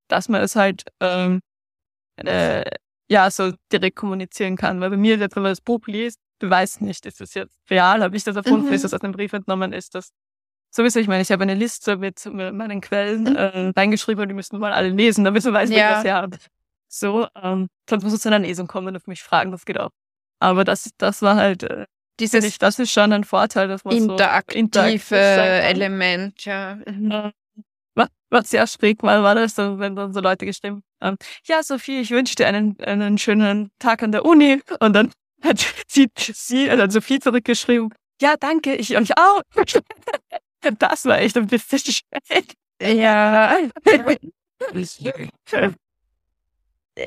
dass 0.08 0.28
man 0.28 0.40
es 0.42 0.56
halt 0.56 0.84
ähm, 1.00 1.40
äh, 2.16 2.64
ja 3.08 3.30
so 3.30 3.52
direkt 3.72 3.96
kommunizieren 3.96 4.56
kann. 4.56 4.80
Weil 4.80 4.90
bei 4.90 4.96
mir 4.96 5.16
jetzt, 5.16 5.36
wenn 5.36 5.42
man 5.42 5.52
das 5.52 5.60
Buch 5.60 5.86
liest, 5.86 6.18
du 6.38 6.50
weißt 6.50 6.80
nicht, 6.80 7.06
ist 7.06 7.20
das 7.20 7.34
jetzt 7.34 7.58
real, 7.70 8.02
habe 8.02 8.16
ich 8.16 8.24
das 8.24 8.36
erfunden, 8.36 8.68
mhm. 8.68 8.72
ist 8.72 8.84
das 8.84 8.94
aus 8.94 9.02
einem 9.02 9.12
Brief 9.12 9.32
entnommen, 9.32 9.72
ist 9.72 9.94
das 9.94 10.12
sowieso, 10.70 10.98
ich 10.98 11.08
meine, 11.08 11.22
ich 11.22 11.30
habe 11.30 11.42
eine 11.42 11.54
Liste 11.54 11.96
mit, 11.96 12.24
meinen 12.26 12.80
Quellen 12.80 13.24
mhm. 13.24 13.36
äh, 13.36 13.72
reingeschrieben 13.76 14.22
und 14.22 14.28
die 14.28 14.34
müssen 14.34 14.58
mal 14.58 14.72
alle 14.72 14.88
lesen, 14.88 15.24
damit 15.24 15.44
man 15.44 15.54
weiß, 15.54 15.70
ja. 15.70 15.76
wie 15.76 15.80
das 15.80 16.04
ja 16.04 16.28
So, 16.88 17.28
ähm, 17.36 17.68
sonst 17.88 18.04
muss 18.04 18.12
es 18.12 18.20
zu 18.20 18.28
einer 18.28 18.38
Lesung 18.38 18.66
kommen 18.66 18.94
und 18.94 19.06
mich 19.06 19.22
fragen, 19.22 19.52
das 19.52 19.64
geht 19.64 19.78
auch. 19.78 19.90
Aber 20.40 20.64
das, 20.64 20.90
das 20.98 21.22
war 21.22 21.36
halt 21.36 21.62
äh, 21.62 21.86
dieses 22.20 22.44
ich, 22.44 22.58
das 22.58 22.78
ist 22.78 22.90
schon 22.90 23.12
ein 23.12 23.24
Vorteil, 23.24 23.68
dass 23.68 23.84
man 23.84 23.96
interaktive 23.96 24.54
so 24.54 24.60
interaktiv 24.60 25.10
Element, 25.10 26.44
ja. 26.44 26.78
Mhm. 26.86 27.32
Was, 28.30 28.48
sehr 28.48 28.66
schräg 28.66 29.02
war, 29.02 29.22
war 29.22 29.34
das, 29.34 29.58
wenn 29.58 29.94
dann 29.94 30.14
so 30.14 30.20
Leute 30.20 30.46
gestimmt 30.46 30.82
haben, 31.02 31.18
ja, 31.44 31.62
Sophie, 31.62 32.00
ich 32.00 32.10
wünsche 32.10 32.34
dir 32.34 32.46
einen, 32.46 32.80
einen 32.80 33.18
schönen 33.18 33.70
Tag 33.78 34.02
an 34.02 34.10
der 34.10 34.24
Uni. 34.24 34.62
Und 34.80 34.94
dann 34.94 35.12
hat 35.42 35.66
sie, 35.86 36.08
sie 36.16 36.70
also 36.70 36.88
Sophie 36.88 37.20
zurückgeschrieben, 37.20 37.92
ja, 38.22 38.36
danke, 38.36 38.76
ich 38.76 38.96
euch 38.96 39.10
auch. 39.18 39.42
Das 40.78 41.04
war 41.06 41.18
echt 41.18 41.36
ein 41.36 41.48
bisschen 41.48 41.80
schräg. 41.80 42.54
Ja. 42.80 43.58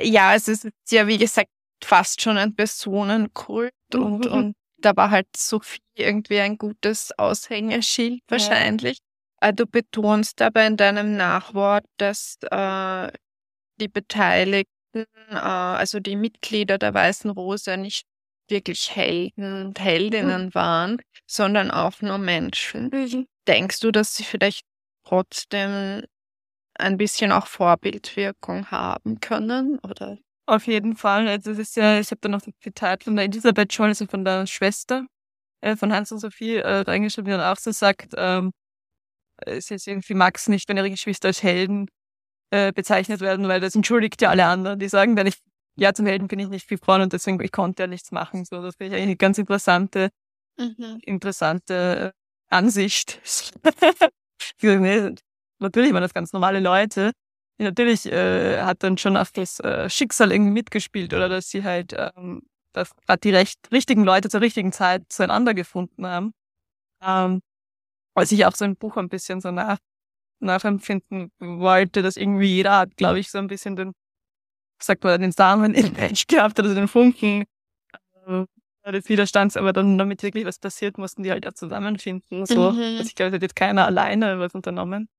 ja, 0.03 0.35
es 0.35 0.49
ist 0.49 0.67
ja, 0.89 1.07
wie 1.07 1.17
gesagt, 1.17 1.47
fast 1.81 2.21
schon 2.21 2.37
ein 2.37 2.53
Personenkult 2.53 3.71
und, 3.93 4.25
mhm. 4.25 4.31
und 4.31 4.55
da 4.77 4.95
war 4.95 5.11
halt 5.11 5.27
Sophie 5.35 5.79
irgendwie 5.95 6.39
ein 6.39 6.57
gutes 6.57 7.17
Aushängeschild 7.17 8.21
wahrscheinlich. 8.27 8.99
Ja. 9.41 9.49
Äh, 9.49 9.53
du 9.53 9.65
betonst 9.65 10.41
aber 10.41 10.65
in 10.65 10.77
deinem 10.77 11.17
Nachwort, 11.17 11.85
dass 11.97 12.37
äh, 12.51 13.11
die 13.79 13.87
Beteiligten, 13.87 15.05
äh, 15.29 15.35
also 15.35 15.99
die 15.99 16.15
Mitglieder 16.15 16.77
der 16.77 16.93
Weißen 16.93 17.29
Rose 17.29 17.77
nicht 17.77 18.05
wirklich 18.49 18.95
Helden 18.95 19.67
und 19.67 19.79
Heldinnen 19.79 20.47
mhm. 20.47 20.55
waren, 20.55 21.01
sondern 21.27 21.71
auch 21.71 22.01
nur 22.01 22.17
Menschen. 22.17 22.89
Mhm. 22.89 23.27
Denkst 23.47 23.79
du, 23.79 23.91
dass 23.91 24.15
sie 24.15 24.23
vielleicht 24.23 24.65
trotzdem 25.03 26.03
ein 26.77 26.97
bisschen 26.97 27.31
auch 27.31 27.47
Vorbildwirkung 27.47 28.69
haben 28.71 29.19
können? 29.19 29.79
Oder? 29.79 30.17
Auf 30.47 30.67
jeden 30.67 30.95
Fall. 30.95 31.27
Also 31.27 31.51
es 31.51 31.59
ist 31.59 31.75
ja, 31.75 31.99
ich 31.99 32.11
habe 32.11 32.21
da 32.21 32.29
noch 32.29 32.41
das 32.41 32.53
Zitat 32.59 33.03
von 33.03 33.15
der 33.15 33.25
Elisabeth 33.25 33.73
Scholl, 33.73 33.87
also 33.87 34.05
von 34.05 34.23
der 34.23 34.45
Schwester 34.45 35.05
äh, 35.61 35.75
von 35.75 35.91
Hans 35.91 36.11
und 36.11 36.19
Sophie 36.19 36.57
äh, 36.57 36.81
reingeschrieben, 36.81 37.25
die 37.25 37.37
dann 37.37 37.41
auch 37.41 37.57
so 37.57 37.71
sagt, 37.71 38.13
ähm, 38.17 38.51
es 39.37 39.71
ist 39.71 39.87
irgendwie 39.87 40.13
Max 40.13 40.47
nicht, 40.47 40.69
wenn 40.69 40.77
ihre 40.77 40.89
Geschwister 40.89 41.29
als 41.29 41.43
Helden 41.43 41.87
äh, 42.51 42.71
bezeichnet 42.71 43.21
werden, 43.21 43.47
weil 43.47 43.59
das 43.59 43.75
entschuldigt 43.75 44.21
ja 44.21 44.29
alle 44.29 44.45
anderen. 44.45 44.79
Die 44.79 44.87
sagen 44.89 45.15
dann, 45.15 45.27
ich, 45.27 45.35
ja, 45.75 45.93
zum 45.93 46.05
Helden 46.05 46.27
bin 46.27 46.39
ich 46.39 46.49
nicht 46.49 46.67
geboren 46.69 47.01
und 47.01 47.13
deswegen 47.13 47.41
ich 47.41 47.51
konnte 47.51 47.83
ja 47.83 47.87
nichts 47.87 48.11
machen. 48.11 48.45
So, 48.45 48.61
das 48.61 48.75
finde 48.75 48.95
ich 48.95 49.01
eigentlich 49.01 49.09
eine 49.09 49.17
ganz 49.17 49.37
interessante, 49.37 50.09
mhm. 50.57 50.99
interessante 51.01 52.13
äh, 52.13 52.55
Ansicht. 52.55 53.21
Natürlich 55.59 55.93
waren 55.93 56.01
das 56.01 56.13
ganz 56.13 56.31
normale 56.33 56.59
Leute, 56.59 57.11
natürlich 57.57 58.05
äh, 58.05 58.61
hat 58.61 58.83
dann 58.83 58.97
schon 58.97 59.17
auf 59.17 59.31
das 59.31 59.59
äh, 59.59 59.89
Schicksal 59.89 60.31
irgendwie 60.31 60.51
mitgespielt 60.51 61.13
oder 61.13 61.29
dass 61.29 61.49
sie 61.49 61.63
halt, 61.63 61.93
ähm, 61.97 62.43
dass 62.73 62.95
gerade 62.95 63.19
die 63.21 63.31
recht, 63.31 63.59
richtigen 63.71 64.03
Leute 64.03 64.29
zur 64.29 64.41
richtigen 64.41 64.71
Zeit 64.71 65.03
zueinander 65.09 65.53
gefunden 65.53 66.05
haben. 66.05 66.33
Ähm, 67.01 67.41
was 68.13 68.31
ich 68.31 68.45
auch 68.45 68.55
so 68.55 68.65
im 68.65 68.75
Buch 68.75 68.97
ein 68.97 69.09
bisschen 69.09 69.41
so 69.41 69.51
nach, 69.51 69.77
nachempfinden 70.39 71.31
wollte, 71.39 72.01
dass 72.01 72.17
irgendwie 72.17 72.47
jeder 72.47 72.77
hat, 72.79 72.97
glaube 72.97 73.19
ich, 73.19 73.29
so 73.31 73.37
ein 73.37 73.47
bisschen 73.47 73.75
den, 73.75 73.93
sagt 74.81 75.03
man, 75.03 75.21
den 75.21 75.31
Samen 75.31 75.73
in 75.73 75.93
Mensch 75.93 76.27
gehabt, 76.27 76.59
also 76.59 76.73
den 76.73 76.87
Funken 76.87 77.45
äh, 78.25 78.45
des 78.91 79.09
Widerstands, 79.09 79.57
aber 79.57 79.73
dann, 79.73 79.97
damit 79.97 80.23
wirklich 80.23 80.45
was 80.45 80.59
passiert, 80.59 80.97
mussten 80.97 81.23
die 81.23 81.31
halt 81.31 81.47
auch 81.47 81.53
zusammenfinden. 81.53 82.45
So. 82.45 82.71
Mhm. 82.71 82.79
Also 82.79 83.03
ich 83.03 83.15
glaube, 83.15 83.29
es 83.29 83.35
hat 83.35 83.41
jetzt 83.41 83.55
keiner 83.55 83.85
alleine 83.85 84.39
was 84.39 84.53
unternommen. 84.53 85.09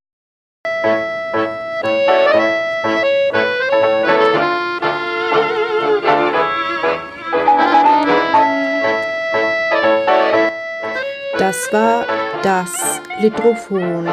Das 11.56 11.72
war 11.72 12.04
das 12.42 13.00
Litrophon. 13.18 14.06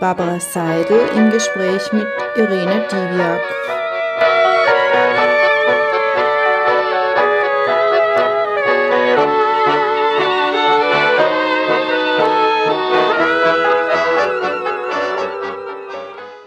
Barbara 0.00 0.40
Seidel 0.40 1.00
im 1.14 1.30
Gespräch 1.30 1.92
mit 1.92 2.06
Irene 2.34 2.86
Diviak. 2.90 3.40